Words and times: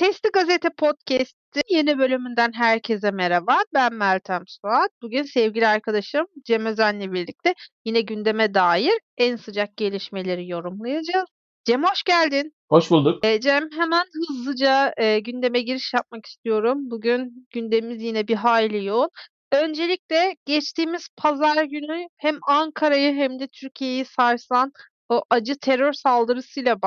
Sesli 0.00 0.30
Gazete 0.32 0.70
Podcast'ı 0.70 1.60
yeni 1.68 1.98
bölümünden 1.98 2.52
herkese 2.52 3.10
merhaba. 3.10 3.58
Ben 3.74 3.94
Meltem 3.94 4.42
Suat. 4.46 4.90
Bugün 5.02 5.22
sevgili 5.22 5.66
arkadaşım 5.66 6.26
Cem 6.44 6.66
Özen'le 6.66 7.12
birlikte 7.12 7.54
yine 7.84 8.00
gündeme 8.00 8.54
dair 8.54 8.92
en 9.18 9.36
sıcak 9.36 9.76
gelişmeleri 9.76 10.48
yorumlayacağız. 10.48 11.26
Cem 11.64 11.84
hoş 11.84 12.02
geldin. 12.02 12.52
Hoş 12.68 12.90
bulduk. 12.90 13.24
E, 13.24 13.40
Cem 13.40 13.68
hemen 13.72 14.04
hızlıca 14.28 14.94
e, 14.96 15.18
gündeme 15.18 15.60
giriş 15.60 15.94
yapmak 15.94 16.26
istiyorum. 16.26 16.78
Bugün 16.90 17.46
gündemimiz 17.50 18.02
yine 18.02 18.28
bir 18.28 18.36
hayli 18.36 18.84
yoğun. 18.84 19.10
Öncelikle 19.52 20.36
geçtiğimiz 20.46 21.08
pazar 21.16 21.64
günü 21.64 22.08
hem 22.16 22.38
Ankara'yı 22.48 23.14
hem 23.14 23.38
de 23.38 23.48
Türkiye'yi 23.48 24.04
sarsan 24.04 24.72
o 25.08 25.22
acı 25.30 25.58
terör 25.58 25.92
saldırısıyla 25.92 26.82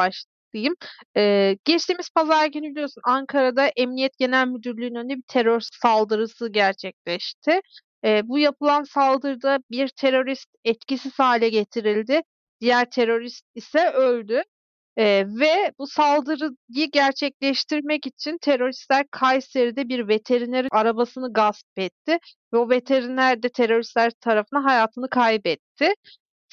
başlayayım. 0.53 0.75
Ee, 1.17 1.57
geçtiğimiz 1.65 2.09
pazar 2.09 2.47
günü 2.47 2.69
biliyorsun 2.71 3.01
Ankara'da 3.05 3.67
Emniyet 3.67 4.17
Genel 4.17 4.47
Müdürlüğü'nün 4.47 4.95
önünde 4.95 5.15
bir 5.17 5.23
terör 5.27 5.61
saldırısı 5.81 6.49
gerçekleşti. 6.51 7.61
Ee, 8.05 8.21
bu 8.25 8.39
yapılan 8.39 8.83
saldırıda 8.83 9.59
bir 9.71 9.87
terörist 9.87 10.49
etkisiz 10.65 11.19
hale 11.19 11.49
getirildi. 11.49 12.21
Diğer 12.61 12.89
terörist 12.89 13.45
ise 13.55 13.89
öldü. 13.89 14.41
Ee, 14.97 15.25
ve 15.27 15.71
bu 15.79 15.87
saldırıyı 15.87 16.91
gerçekleştirmek 16.93 18.07
için 18.07 18.37
teröristler 18.41 19.05
Kayseri'de 19.11 19.89
bir 19.89 20.07
veteriner 20.07 20.67
arabasını 20.71 21.33
gasp 21.33 21.67
etti 21.77 22.17
ve 22.53 22.57
o 22.57 22.69
veteriner 22.69 23.43
de 23.43 23.49
teröristler 23.49 24.11
tarafından 24.11 24.63
hayatını 24.63 25.09
kaybetti. 25.09 25.93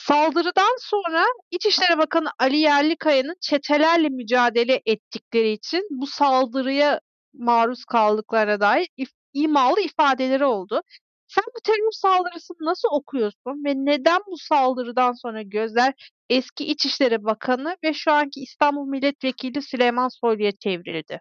Saldırıdan 0.06 0.76
sonra 0.80 1.24
İçişleri 1.50 1.98
Bakanı 1.98 2.28
Ali 2.38 2.56
Yerlikaya'nın 2.56 3.36
çetelerle 3.40 4.08
mücadele 4.08 4.80
ettikleri 4.86 5.50
için 5.50 5.86
bu 5.90 6.06
saldırıya 6.06 7.00
maruz 7.34 7.84
kaldıklarına 7.84 8.60
dair 8.60 8.88
if- 8.98 9.14
imalı 9.32 9.80
ifadeleri 9.80 10.44
oldu. 10.44 10.82
Sen 11.28 11.44
bu 11.56 11.60
terör 11.64 11.90
saldırısını 11.92 12.56
nasıl 12.60 12.88
okuyorsun 12.92 13.64
ve 13.64 13.74
neden 13.74 14.20
bu 14.26 14.36
saldırıdan 14.38 15.12
sonra 15.12 15.42
gözler 15.42 16.12
eski 16.30 16.64
İçişleri 16.64 17.24
Bakanı 17.24 17.76
ve 17.84 17.92
şu 17.92 18.12
anki 18.12 18.40
İstanbul 18.40 18.86
Milletvekili 18.86 19.62
Süleyman 19.62 20.08
Soylu'ya 20.08 20.52
çevrildi? 20.52 21.20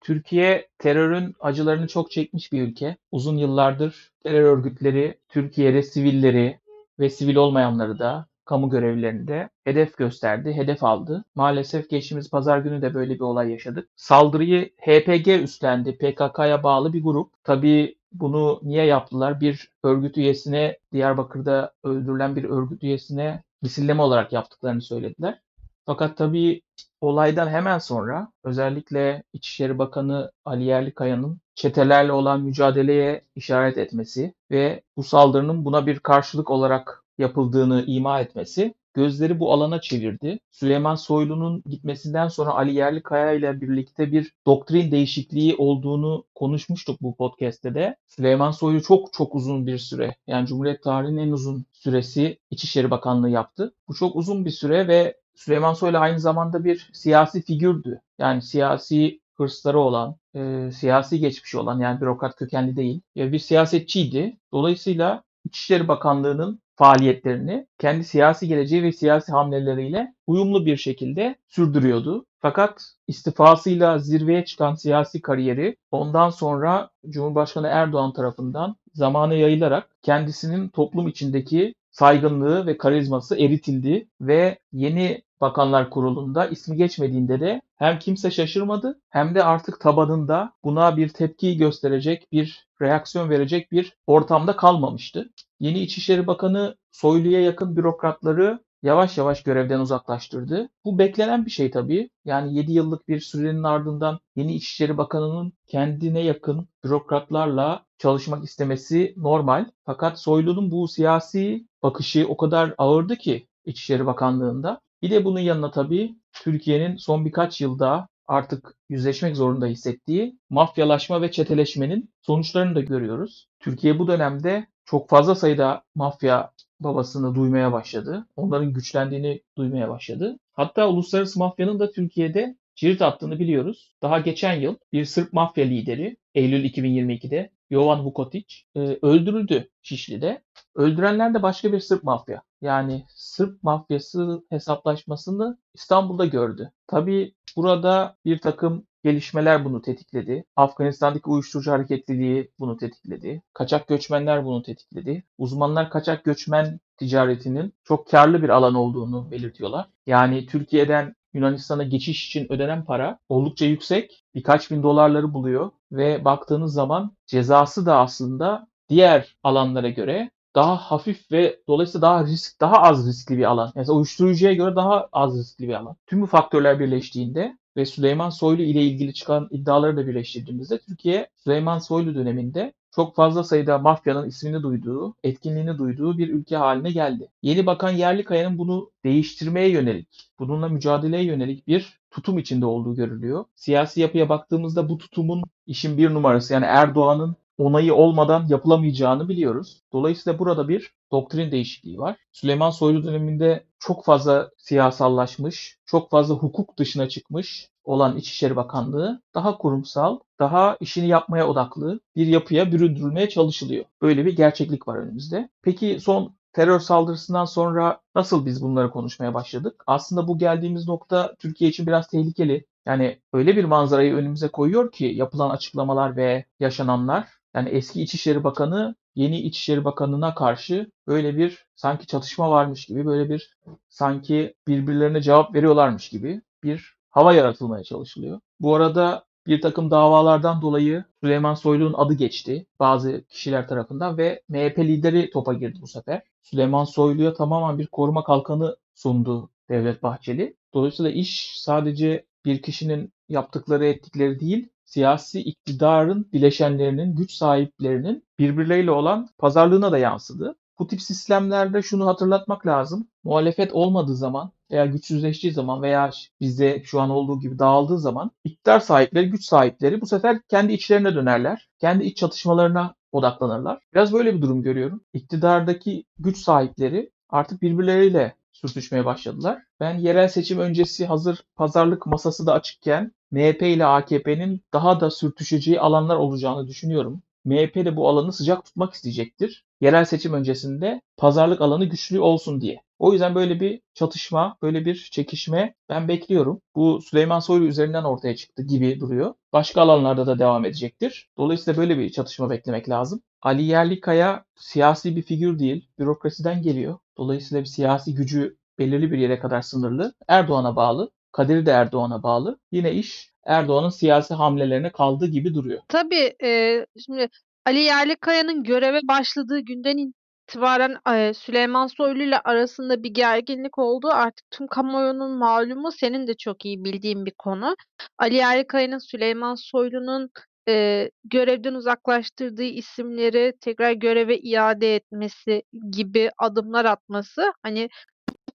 Türkiye 0.00 0.68
terörün 0.78 1.34
acılarını 1.40 1.86
çok 1.86 2.10
çekmiş 2.10 2.52
bir 2.52 2.62
ülke. 2.62 2.96
Uzun 3.12 3.36
yıllardır 3.36 4.12
terör 4.22 4.42
örgütleri 4.42 5.18
Türkiye'de 5.28 5.82
sivilleri 5.82 6.63
ve 6.98 7.10
sivil 7.10 7.36
olmayanları 7.36 7.98
da 7.98 8.26
kamu 8.44 8.70
görevlilerini 8.70 9.28
de 9.28 9.48
hedef 9.64 9.96
gösterdi, 9.96 10.52
hedef 10.52 10.84
aldı. 10.84 11.24
Maalesef 11.34 11.90
geçtiğimiz 11.90 12.30
pazar 12.30 12.58
günü 12.58 12.82
de 12.82 12.94
böyle 12.94 13.14
bir 13.14 13.20
olay 13.20 13.50
yaşadık. 13.50 13.88
Saldırıyı 13.96 14.70
HPG 14.80 15.28
üstlendi. 15.28 15.98
PKK'ya 15.98 16.62
bağlı 16.62 16.92
bir 16.92 17.02
grup. 17.02 17.32
Tabii 17.44 17.96
bunu 18.12 18.60
niye 18.62 18.84
yaptılar? 18.84 19.40
Bir 19.40 19.70
örgüt 19.82 20.18
üyesine, 20.18 20.78
Diyarbakır'da 20.92 21.72
öldürülen 21.84 22.36
bir 22.36 22.44
örgüt 22.44 22.82
üyesine 22.82 23.42
misilleme 23.62 24.02
olarak 24.02 24.32
yaptıklarını 24.32 24.82
söylediler. 24.82 25.40
Fakat 25.86 26.16
tabii 26.16 26.62
olaydan 27.00 27.48
hemen 27.48 27.78
sonra 27.78 28.32
özellikle 28.44 29.22
İçişleri 29.32 29.78
Bakanı 29.78 30.32
Ali 30.44 30.64
Yerlikaya'nın 30.64 31.40
çetelerle 31.54 32.12
olan 32.12 32.40
mücadeleye 32.42 33.24
işaret 33.34 33.78
etmesi 33.78 34.34
ve 34.50 34.82
bu 34.96 35.02
saldırının 35.02 35.64
buna 35.64 35.86
bir 35.86 35.98
karşılık 35.98 36.50
olarak 36.50 37.04
yapıldığını 37.18 37.84
ima 37.86 38.20
etmesi 38.20 38.74
gözleri 38.94 39.40
bu 39.40 39.52
alana 39.52 39.80
çevirdi. 39.80 40.38
Süleyman 40.50 40.94
Soylu'nun 40.94 41.62
gitmesinden 41.66 42.28
sonra 42.28 42.50
Ali 42.50 42.74
Yerlikaya 42.74 43.32
ile 43.32 43.60
birlikte 43.60 44.12
bir 44.12 44.32
doktrin 44.46 44.90
değişikliği 44.90 45.56
olduğunu 45.56 46.24
konuşmuştuk 46.34 47.02
bu 47.02 47.16
podcast'te 47.16 47.74
de. 47.74 47.96
Süleyman 48.06 48.50
Soylu 48.50 48.82
çok 48.82 49.12
çok 49.12 49.34
uzun 49.34 49.66
bir 49.66 49.78
süre 49.78 50.16
yani 50.26 50.46
Cumhuriyet 50.46 50.82
tarihinin 50.82 51.18
en 51.18 51.32
uzun 51.32 51.66
süresi 51.72 52.38
İçişleri 52.50 52.90
Bakanlığı 52.90 53.30
yaptı. 53.30 53.74
Bu 53.88 53.94
çok 53.94 54.16
uzun 54.16 54.44
bir 54.44 54.50
süre 54.50 54.88
ve 54.88 55.16
Süleyman 55.34 55.74
Soylu 55.74 55.98
aynı 55.98 56.20
zamanda 56.20 56.64
bir 56.64 56.90
siyasi 56.92 57.42
figürdü. 57.42 58.00
Yani 58.18 58.42
siyasi 58.42 59.20
hırsları 59.34 59.78
olan, 59.78 60.16
e, 60.34 60.70
siyasi 60.72 61.18
geçmişi 61.20 61.58
olan 61.58 61.80
yani 61.80 62.00
bürokrat 62.00 62.36
kökenli 62.36 62.76
değil. 62.76 63.00
E, 63.16 63.32
bir 63.32 63.38
siyasetçiydi. 63.38 64.36
Dolayısıyla 64.52 65.22
İçişleri 65.44 65.88
Bakanlığı'nın 65.88 66.60
faaliyetlerini 66.76 67.66
kendi 67.78 68.04
siyasi 68.04 68.48
geleceği 68.48 68.82
ve 68.82 68.92
siyasi 68.92 69.32
hamleleriyle 69.32 70.14
uyumlu 70.26 70.66
bir 70.66 70.76
şekilde 70.76 71.36
sürdürüyordu. 71.48 72.26
Fakat 72.40 72.82
istifasıyla 73.08 73.98
zirveye 73.98 74.44
çıkan 74.44 74.74
siyasi 74.74 75.22
kariyeri 75.22 75.76
ondan 75.90 76.30
sonra 76.30 76.90
Cumhurbaşkanı 77.08 77.66
Erdoğan 77.66 78.12
tarafından 78.12 78.76
zamana 78.94 79.34
yayılarak 79.34 79.96
kendisinin 80.02 80.68
toplum 80.68 81.08
içindeki 81.08 81.74
saygınlığı 81.90 82.66
ve 82.66 82.78
karizması 82.78 83.36
eritildi 83.36 84.08
ve 84.20 84.58
yeni 84.72 85.22
Bakanlar 85.44 85.90
Kurulu'nda 85.90 86.46
ismi 86.46 86.76
geçmediğinde 86.76 87.40
de 87.40 87.62
hem 87.76 87.98
kimse 87.98 88.30
şaşırmadı 88.30 89.00
hem 89.10 89.34
de 89.34 89.44
artık 89.44 89.80
tabanında 89.80 90.52
buna 90.64 90.96
bir 90.96 91.08
tepki 91.08 91.56
gösterecek, 91.56 92.32
bir 92.32 92.66
reaksiyon 92.82 93.30
verecek 93.30 93.72
bir 93.72 93.96
ortamda 94.06 94.56
kalmamıştı. 94.56 95.30
Yeni 95.60 95.78
İçişleri 95.80 96.26
Bakanı 96.26 96.76
Soylu'ya 96.92 97.40
yakın 97.40 97.76
bürokratları 97.76 98.58
yavaş 98.82 99.18
yavaş 99.18 99.42
görevden 99.42 99.80
uzaklaştırdı. 99.80 100.68
Bu 100.84 100.98
beklenen 100.98 101.46
bir 101.46 101.50
şey 101.50 101.70
tabii. 101.70 102.10
Yani 102.24 102.54
7 102.56 102.72
yıllık 102.72 103.08
bir 103.08 103.20
sürenin 103.20 103.62
ardından 103.62 104.20
yeni 104.36 104.54
İçişleri 104.54 104.98
Bakanı'nın 104.98 105.52
kendine 105.66 106.20
yakın 106.20 106.68
bürokratlarla 106.84 107.86
çalışmak 107.98 108.44
istemesi 108.44 109.14
normal. 109.16 109.66
Fakat 109.86 110.20
Soylu'nun 110.20 110.70
bu 110.70 110.88
siyasi 110.88 111.66
bakışı 111.82 112.26
o 112.28 112.36
kadar 112.36 112.74
ağırdı 112.78 113.16
ki 113.16 113.48
İçişleri 113.64 114.06
Bakanlığı'nda. 114.06 114.80
Bir 115.04 115.10
de 115.10 115.24
bunun 115.24 115.40
yanına 115.40 115.70
tabii 115.70 116.14
Türkiye'nin 116.32 116.96
son 116.96 117.24
birkaç 117.24 117.60
yılda 117.60 118.08
artık 118.26 118.74
yüzleşmek 118.88 119.36
zorunda 119.36 119.66
hissettiği 119.66 120.38
mafyalaşma 120.50 121.22
ve 121.22 121.30
çeteleşmenin 121.30 122.10
sonuçlarını 122.22 122.74
da 122.74 122.80
görüyoruz. 122.80 123.48
Türkiye 123.60 123.98
bu 123.98 124.06
dönemde 124.06 124.66
çok 124.84 125.08
fazla 125.08 125.34
sayıda 125.34 125.82
mafya 125.94 126.50
babasını 126.80 127.34
duymaya 127.34 127.72
başladı. 127.72 128.26
Onların 128.36 128.72
güçlendiğini 128.72 129.42
duymaya 129.56 129.88
başladı. 129.88 130.38
Hatta 130.52 130.88
uluslararası 130.88 131.38
mafyanın 131.38 131.80
da 131.80 131.90
Türkiye'de 131.90 132.56
cirit 132.76 133.02
attığını 133.02 133.38
biliyoruz. 133.38 133.94
Daha 134.02 134.18
geçen 134.18 134.60
yıl 134.60 134.76
bir 134.92 135.04
Sırp 135.04 135.32
mafya 135.32 135.64
lideri 135.64 136.16
Eylül 136.34 136.64
2022'de 136.64 137.50
Jovan 137.70 138.04
Vukotic 138.04 138.54
e, 138.76 138.80
öldürüldü 139.02 139.70
Şişli'de. 139.82 140.42
Öldürenler 140.74 141.34
de 141.34 141.42
başka 141.42 141.72
bir 141.72 141.80
Sırp 141.80 142.04
mafya. 142.04 142.42
Yani 142.60 143.04
Sırp 143.14 143.62
mafyası 143.62 144.42
hesaplaşmasını 144.50 145.58
İstanbul'da 145.74 146.26
gördü. 146.26 146.72
Tabii 146.86 147.34
burada 147.56 148.16
bir 148.24 148.38
takım 148.38 148.86
gelişmeler 149.04 149.64
bunu 149.64 149.82
tetikledi. 149.82 150.44
Afganistan'daki 150.56 151.30
uyuşturucu 151.30 151.72
hareketliliği 151.72 152.50
bunu 152.58 152.76
tetikledi. 152.76 153.42
Kaçak 153.52 153.88
göçmenler 153.88 154.44
bunu 154.44 154.62
tetikledi. 154.62 155.24
Uzmanlar 155.38 155.90
kaçak 155.90 156.24
göçmen 156.24 156.80
ticaretinin 156.96 157.74
çok 157.84 158.08
karlı 158.10 158.42
bir 158.42 158.48
alan 158.48 158.74
olduğunu 158.74 159.30
belirtiyorlar. 159.30 159.88
Yani 160.06 160.46
Türkiye'den 160.46 161.14
Yunanistan'a 161.34 161.82
geçiş 161.82 162.26
için 162.26 162.52
ödenen 162.52 162.84
para 162.84 163.18
oldukça 163.28 163.66
yüksek. 163.66 164.24
Birkaç 164.34 164.70
bin 164.70 164.82
dolarları 164.82 165.34
buluyor 165.34 165.70
ve 165.92 166.24
baktığınız 166.24 166.72
zaman 166.72 167.16
cezası 167.26 167.86
da 167.86 167.98
aslında 167.98 168.66
diğer 168.88 169.36
alanlara 169.42 169.88
göre 169.88 170.30
daha 170.54 170.76
hafif 170.76 171.32
ve 171.32 171.60
dolayısıyla 171.68 172.02
daha 172.02 172.24
risk 172.24 172.60
daha 172.60 172.82
az 172.82 173.08
riskli 173.08 173.38
bir 173.38 173.44
alan. 173.44 173.72
Mesela 173.74 173.96
uyuşturucuya 173.96 174.52
göre 174.52 174.76
daha 174.76 175.08
az 175.12 175.38
riskli 175.38 175.68
bir 175.68 175.74
alan. 175.74 175.96
Tüm 176.06 176.22
bu 176.22 176.26
faktörler 176.26 176.80
birleştiğinde 176.80 177.58
ve 177.76 177.86
Süleyman 177.86 178.30
Soylu 178.30 178.62
ile 178.62 178.82
ilgili 178.82 179.14
çıkan 179.14 179.48
iddiaları 179.50 179.96
da 179.96 180.06
birleştirdiğimizde 180.06 180.78
Türkiye 180.78 181.28
Süleyman 181.36 181.78
Soylu 181.78 182.14
döneminde 182.14 182.72
çok 182.94 183.16
fazla 183.16 183.44
sayıda 183.44 183.78
mafyanın 183.78 184.28
ismini 184.28 184.62
duyduğu, 184.62 185.14
etkinliğini 185.24 185.78
duyduğu 185.78 186.18
bir 186.18 186.28
ülke 186.28 186.56
haline 186.56 186.90
geldi. 186.90 187.28
Yeni 187.42 187.66
Bakan 187.66 187.90
Yerlikaya'nın 187.90 188.58
bunu 188.58 188.90
değiştirmeye 189.04 189.68
yönelik, 189.70 190.30
bununla 190.38 190.68
mücadeleye 190.68 191.24
yönelik 191.24 191.66
bir 191.66 191.98
tutum 192.10 192.38
içinde 192.38 192.66
olduğu 192.66 192.94
görülüyor. 192.94 193.44
Siyasi 193.54 194.00
yapıya 194.00 194.28
baktığımızda 194.28 194.88
bu 194.88 194.98
tutumun 194.98 195.42
işin 195.66 195.98
bir 195.98 196.14
numarası 196.14 196.52
yani 196.52 196.64
Erdoğan'ın 196.64 197.36
onayı 197.58 197.94
olmadan 197.94 198.46
yapılamayacağını 198.48 199.28
biliyoruz. 199.28 199.82
Dolayısıyla 199.92 200.38
burada 200.38 200.68
bir 200.68 200.92
doktrin 201.12 201.50
değişikliği 201.50 201.98
var. 201.98 202.16
Süleyman 202.32 202.70
Soylu 202.70 203.04
döneminde 203.04 203.64
çok 203.78 204.04
fazla 204.04 204.50
siyasallaşmış, 204.58 205.78
çok 205.86 206.10
fazla 206.10 206.34
hukuk 206.34 206.78
dışına 206.78 207.08
çıkmış 207.08 207.68
olan 207.84 208.16
İçişleri 208.16 208.56
Bakanlığı 208.56 209.22
daha 209.34 209.58
kurumsal, 209.58 210.18
daha 210.38 210.76
işini 210.80 211.08
yapmaya 211.08 211.48
odaklı 211.48 212.00
bir 212.16 212.26
yapıya 212.26 212.72
büründürülmeye 212.72 213.28
çalışılıyor. 213.28 213.84
Böyle 214.02 214.24
bir 214.26 214.36
gerçeklik 214.36 214.88
var 214.88 214.96
önümüzde. 214.96 215.48
Peki 215.62 216.00
son 216.00 216.36
terör 216.52 216.80
saldırısından 216.80 217.44
sonra 217.44 218.00
nasıl 218.14 218.46
biz 218.46 218.62
bunları 218.62 218.90
konuşmaya 218.90 219.34
başladık? 219.34 219.84
Aslında 219.86 220.28
bu 220.28 220.38
geldiğimiz 220.38 220.88
nokta 220.88 221.34
Türkiye 221.38 221.70
için 221.70 221.86
biraz 221.86 222.08
tehlikeli. 222.08 222.66
Yani 222.86 223.20
öyle 223.32 223.56
bir 223.56 223.64
manzarayı 223.64 224.14
önümüze 224.14 224.48
koyuyor 224.48 224.92
ki 224.92 225.04
yapılan 225.04 225.50
açıklamalar 225.50 226.16
ve 226.16 226.44
yaşananlar. 226.60 227.28
Yani 227.54 227.68
eski 227.68 228.02
İçişleri 228.02 228.44
Bakanı 228.44 228.94
yeni 229.14 229.40
İçişleri 229.40 229.84
Bakanı'na 229.84 230.34
karşı 230.34 230.90
böyle 231.06 231.36
bir 231.36 231.66
sanki 231.76 232.06
çatışma 232.06 232.50
varmış 232.50 232.86
gibi, 232.86 233.06
böyle 233.06 233.30
bir 233.30 233.56
sanki 233.88 234.54
birbirlerine 234.68 235.22
cevap 235.22 235.54
veriyorlarmış 235.54 236.08
gibi 236.08 236.42
bir 236.62 236.94
hava 237.10 237.34
yaratılmaya 237.34 237.84
çalışılıyor. 237.84 238.40
Bu 238.60 238.74
arada 238.74 239.24
bir 239.46 239.60
takım 239.60 239.90
davalardan 239.90 240.62
dolayı 240.62 241.04
Süleyman 241.20 241.54
Soylu'nun 241.54 241.94
adı 241.94 242.14
geçti 242.14 242.66
bazı 242.80 243.24
kişiler 243.28 243.68
tarafından 243.68 244.18
ve 244.18 244.42
MHP 244.48 244.78
lideri 244.78 245.30
topa 245.30 245.52
girdi 245.52 245.78
bu 245.82 245.86
sefer. 245.86 246.22
Süleyman 246.42 246.84
Soylu'ya 246.84 247.34
tamamen 247.34 247.78
bir 247.78 247.86
koruma 247.86 248.24
kalkanı 248.24 248.76
sundu 248.94 249.50
Devlet 249.68 250.02
Bahçeli. 250.02 250.56
Dolayısıyla 250.74 251.10
iş 251.10 251.52
sadece 251.56 252.24
bir 252.44 252.62
kişinin 252.62 253.12
yaptıkları 253.28 253.86
ettikleri 253.86 254.40
değil, 254.40 254.68
siyasi 254.84 255.40
iktidarın 255.40 256.28
bileşenlerinin, 256.32 257.16
güç 257.16 257.32
sahiplerinin 257.32 258.24
birbirleriyle 258.38 258.90
olan 258.90 259.28
pazarlığına 259.38 259.92
da 259.92 259.98
yansıdı. 259.98 260.56
Bu 260.78 260.86
tip 260.86 261.02
sistemlerde 261.02 261.82
şunu 261.82 262.06
hatırlatmak 262.06 262.66
lazım. 262.66 263.08
Muhalefet 263.24 263.72
olmadığı 263.72 264.16
zaman 264.16 264.52
veya 264.70 264.86
güçsüzleştiği 264.86 265.52
zaman 265.52 265.82
veya 265.82 266.10
bizde 266.40 266.82
şu 266.84 267.00
an 267.00 267.10
olduğu 267.10 267.40
gibi 267.40 267.58
dağıldığı 267.58 267.98
zaman 267.98 268.30
iktidar 268.44 268.80
sahipleri, 268.80 269.30
güç 269.30 269.44
sahipleri 269.44 270.00
bu 270.00 270.06
sefer 270.06 270.40
kendi 270.48 270.72
içlerine 270.72 271.14
dönerler. 271.14 271.68
Kendi 271.80 272.04
iç 272.04 272.16
çatışmalarına 272.16 272.94
odaklanırlar. 273.12 273.78
Biraz 273.94 274.12
böyle 274.12 274.34
bir 274.34 274.42
durum 274.42 274.62
görüyorum. 274.62 275.00
İktidardaki 275.12 276.04
güç 276.18 276.38
sahipleri 276.38 277.10
artık 277.28 277.62
birbirleriyle 277.62 278.34
sürtüşmeye 278.54 279.04
başladılar. 279.04 279.62
Ben 279.80 279.98
yerel 279.98 280.28
seçim 280.28 280.58
öncesi 280.58 281.06
hazır 281.06 281.44
pazarlık 281.56 282.06
masası 282.06 282.46
da 282.46 282.52
açıkken 282.52 283.12
MHP 283.30 283.62
ile 283.62 283.86
AKP'nin 283.86 284.62
daha 284.72 285.00
da 285.00 285.10
sürtüşeceği 285.10 285.80
alanlar 285.80 286.16
olacağını 286.16 286.68
düşünüyorum. 286.68 287.22
MHP 287.44 287.74
de 287.74 287.96
bu 287.96 288.08
alanı 288.08 288.32
sıcak 288.32 288.64
tutmak 288.64 288.94
isteyecektir. 288.94 289.64
Yerel 289.80 290.04
seçim 290.04 290.32
öncesinde 290.32 291.00
pazarlık 291.16 291.60
alanı 291.60 291.84
güçlü 291.84 292.20
olsun 292.20 292.60
diye. 292.60 292.82
O 292.98 293.12
yüzden 293.12 293.34
böyle 293.34 293.60
bir 293.60 293.80
çatışma, 293.94 294.56
böyle 294.62 294.84
bir 294.84 295.08
çekişme 295.12 295.74
ben 295.88 296.08
bekliyorum. 296.08 296.60
Bu 296.74 297.00
Süleyman 297.00 297.40
Soylu 297.40 297.64
üzerinden 297.64 298.04
ortaya 298.04 298.36
çıktı 298.36 298.62
gibi 298.62 299.00
duruyor. 299.00 299.34
Başka 299.52 299.80
alanlarda 299.80 300.26
da 300.26 300.38
devam 300.38 300.64
edecektir. 300.64 301.28
Dolayısıyla 301.38 301.80
böyle 301.80 301.98
bir 301.98 302.10
çatışma 302.10 302.50
beklemek 302.50 302.88
lazım. 302.88 303.22
Ali 303.42 303.62
Yerlikaya 303.62 304.44
siyasi 304.56 305.16
bir 305.16 305.22
figür 305.22 305.58
değil, 305.58 305.88
bürokrasiden 305.98 306.62
geliyor. 306.62 306.98
Dolayısıyla 307.18 307.62
bir 307.62 307.68
siyasi 307.68 308.14
gücü 308.14 308.56
belirli 308.78 309.12
bir 309.12 309.18
yere 309.18 309.38
kadar 309.38 309.62
sınırlı. 309.62 310.14
Erdoğan'a 310.28 310.76
bağlı. 310.76 311.10
Kaderi 311.32 311.66
de 311.66 311.70
Erdoğan'a 311.70 312.22
bağlı. 312.22 312.58
Yine 312.72 312.92
iş 312.92 313.30
Erdoğan'ın 313.46 313.88
siyasi 313.88 314.34
hamlelerine 314.34 314.92
kaldığı 314.92 315.26
gibi 315.26 315.54
duruyor. 315.54 315.80
Tabii 315.88 316.34
e, 316.44 316.86
şimdi 317.06 317.28
Ali 317.66 317.80
Yerlikaya'nın 317.80 318.62
göreve 318.62 319.00
başladığı 319.08 319.60
günden 319.60 320.12
itibaren 320.48 320.96
e, 321.14 321.34
Süleyman 321.34 321.86
Soylu 321.86 322.22
ile 322.22 322.38
arasında 322.38 323.02
bir 323.02 323.10
gerginlik 323.10 323.78
oldu. 323.78 324.08
Artık 324.12 324.50
tüm 324.50 324.66
kamuoyunun 324.66 325.38
malumu 325.38 325.92
senin 325.92 326.26
de 326.26 326.34
çok 326.34 326.64
iyi 326.64 326.84
bildiğin 326.84 327.26
bir 327.26 327.34
konu. 327.38 327.76
Ali 328.18 328.34
Yerlikaya'nın 328.34 328.98
Süleyman 328.98 329.54
Soylu'nun 329.54 330.30
e, 330.68 331.10
görevden 331.24 331.74
uzaklaştırdığı 331.74 332.62
isimleri 332.62 333.52
tekrar 333.60 333.92
göreve 333.92 334.38
iade 334.38 334.96
etmesi 334.96 335.62
gibi 335.90 336.30
adımlar 336.38 336.84
atması 336.84 337.52
hani 337.62 337.88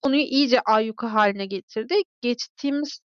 konuyu 0.02 0.22
iyice 0.22 0.60
ayyuka 0.60 1.14
haline 1.14 1.46
getirdi. 1.46 1.94
Geçtiğimiz 2.20 3.00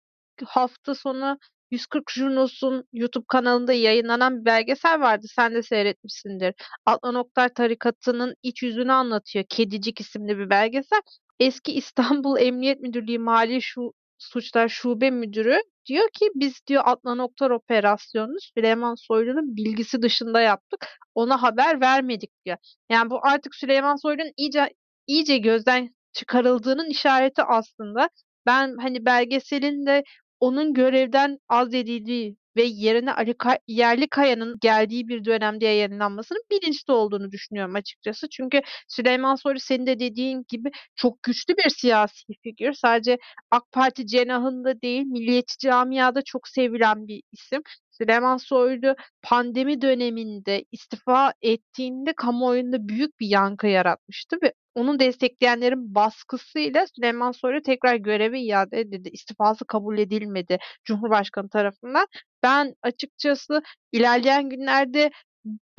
hafta 0.46 0.96
sonu 0.96 1.38
140 1.72 2.12
Jurnos'un 2.12 2.84
YouTube 2.94 3.26
kanalında 3.28 3.74
yayınlanan 3.74 4.40
bir 4.40 4.46
belgesel 4.46 5.02
vardı. 5.02 5.28
Sen 5.36 5.54
de 5.56 5.64
seyretmişsindir. 5.64 6.54
Adnan 6.86 7.16
Oktar 7.16 7.50
tarikatının 7.50 8.36
iç 8.44 8.64
yüzünü 8.64 8.92
anlatıyor. 8.92 9.46
Kedicik 9.50 10.00
isimli 10.00 10.38
bir 10.38 10.50
belgesel. 10.50 11.02
Eski 11.40 11.74
İstanbul 11.74 12.40
Emniyet 12.40 12.82
Müdürlüğü 12.82 13.20
Mali 13.20 13.62
şu 13.62 13.94
Suçlar 14.24 14.70
Şube 14.70 15.10
Müdürü 15.10 15.60
diyor 15.86 16.08
ki 16.14 16.30
biz 16.36 16.54
diyor 16.68 16.84
Adnan 16.86 17.20
Oktar 17.20 17.50
operasyonunu 17.50 18.38
Süleyman 18.40 18.96
Soylu'nun 18.96 19.56
bilgisi 19.56 20.02
dışında 20.02 20.42
yaptık. 20.42 20.88
Ona 21.16 21.42
haber 21.42 21.82
vermedik 21.82 22.32
diyor. 22.46 22.58
Yani 22.90 23.10
bu 23.10 23.20
artık 23.24 23.56
Süleyman 23.56 23.96
Soylu'nun 23.96 24.32
iyice 24.38 24.70
iyice 25.08 25.38
gözden 25.38 25.90
çıkarıldığının 26.14 26.90
işareti 26.90 27.44
aslında. 27.44 28.10
Ben 28.46 28.78
hani 28.78 29.06
belgeselin 29.06 29.86
de 29.86 30.04
onun 30.44 30.74
görevden 30.74 31.40
azledildiği 31.50 32.38
ve 32.56 32.64
yerine 32.64 33.14
Ali 33.14 33.34
Ka 33.38 33.58
Yerlikaya'nın 33.68 34.58
geldiği 34.62 35.08
bir 35.08 35.26
dönemde 35.26 35.66
yayınlanmasının 35.66 36.42
bilinçli 36.52 36.94
olduğunu 36.94 37.32
düşünüyorum 37.32 37.76
açıkçası. 37.76 38.28
Çünkü 38.30 38.62
Süleyman 38.88 39.36
Soylu 39.36 39.60
senin 39.60 39.86
de 39.86 40.00
dediğin 40.00 40.46
gibi 40.50 40.70
çok 40.96 41.24
güçlü 41.24 41.54
bir 41.58 41.70
siyasi 41.70 42.34
figür. 42.44 42.74
Sadece 42.74 43.18
AK 43.52 43.72
Parti 43.72 44.08
cenahında 44.08 44.82
değil, 44.82 45.04
milliyetçi 45.06 45.58
camiada 45.60 46.22
çok 46.22 46.48
sevilen 46.48 47.08
bir 47.08 47.22
isim. 47.32 47.62
Süleyman 47.92 48.38
Soylu 48.38 48.96
pandemi 49.22 49.82
döneminde 49.82 50.66
istifa 50.72 51.34
ettiğinde 51.42 52.14
kamuoyunda 52.18 52.88
büyük 52.88 53.20
bir 53.20 53.28
yankı 53.28 53.68
yaratmıştı 53.68 54.38
ve 54.44 54.54
onun 54.76 55.00
destekleyenlerin 55.00 55.96
baskısıyla 55.96 56.86
Süleyman 56.96 57.32
Soylu 57.32 57.62
tekrar 57.62 57.96
göreve 57.96 58.40
iade 58.40 58.80
edildi. 58.80 59.10
İstifası 59.14 59.66
kabul 59.66 59.98
edilmedi 59.98 60.58
Cumhurbaşkanı 60.86 61.50
tarafından. 61.50 62.08
Ben 62.44 62.76
açıkçası 62.84 63.62
ilerleyen 63.92 64.50
günlerde 64.50 65.12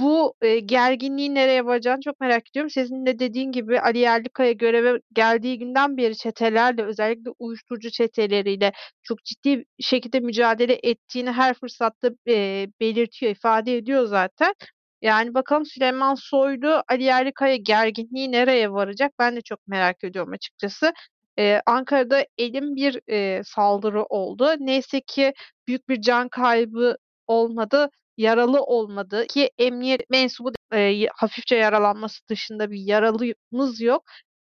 bu 0.00 0.34
e, 0.42 0.60
gerginliğin 0.60 1.34
nereye 1.34 1.64
varacağını 1.64 2.00
çok 2.00 2.20
merak 2.20 2.48
ediyorum. 2.50 2.70
Sizin 2.70 3.06
de 3.06 3.18
dediğin 3.18 3.52
gibi 3.52 3.80
Ali 3.80 3.98
Yerlikaya 3.98 4.52
göreve 4.52 5.00
geldiği 5.12 5.58
günden 5.58 5.96
beri 5.96 6.16
çetelerle 6.16 6.84
özellikle 6.84 7.30
uyuşturucu 7.38 7.90
çeteleriyle 7.90 8.72
çok 9.02 9.24
ciddi 9.24 9.64
şekilde 9.80 10.20
mücadele 10.20 10.80
ettiğini 10.82 11.32
her 11.32 11.54
fırsatta 11.54 12.10
e, 12.28 12.66
belirtiyor, 12.80 13.32
ifade 13.32 13.76
ediyor 13.76 14.06
zaten. 14.06 14.54
Yani 15.02 15.34
bakalım 15.34 15.66
Süleyman 15.66 16.14
Soylu, 16.14 16.82
Ali 16.88 17.02
Yerlikaya 17.02 17.56
gerginliği 17.56 18.32
nereye 18.32 18.72
varacak? 18.72 19.12
Ben 19.18 19.36
de 19.36 19.40
çok 19.40 19.66
merak 19.68 20.04
ediyorum 20.04 20.32
açıkçası. 20.32 20.92
Ee, 21.38 21.60
Ankara'da 21.66 22.26
elim 22.38 22.76
bir 22.76 23.00
e, 23.10 23.42
saldırı 23.44 24.04
oldu. 24.04 24.48
Neyse 24.60 25.00
ki 25.00 25.32
büyük 25.68 25.88
bir 25.88 26.00
can 26.00 26.28
kaybı 26.28 26.96
olmadı, 27.26 27.90
yaralı 28.16 28.62
olmadı 28.62 29.26
ki 29.26 29.50
emniyet 29.58 30.10
mensubu 30.10 30.52
e, 30.74 31.06
hafifçe 31.14 31.56
yaralanması 31.56 32.28
dışında 32.28 32.70
bir 32.70 32.80
yaralımız 32.80 33.80
yok. 33.80 34.04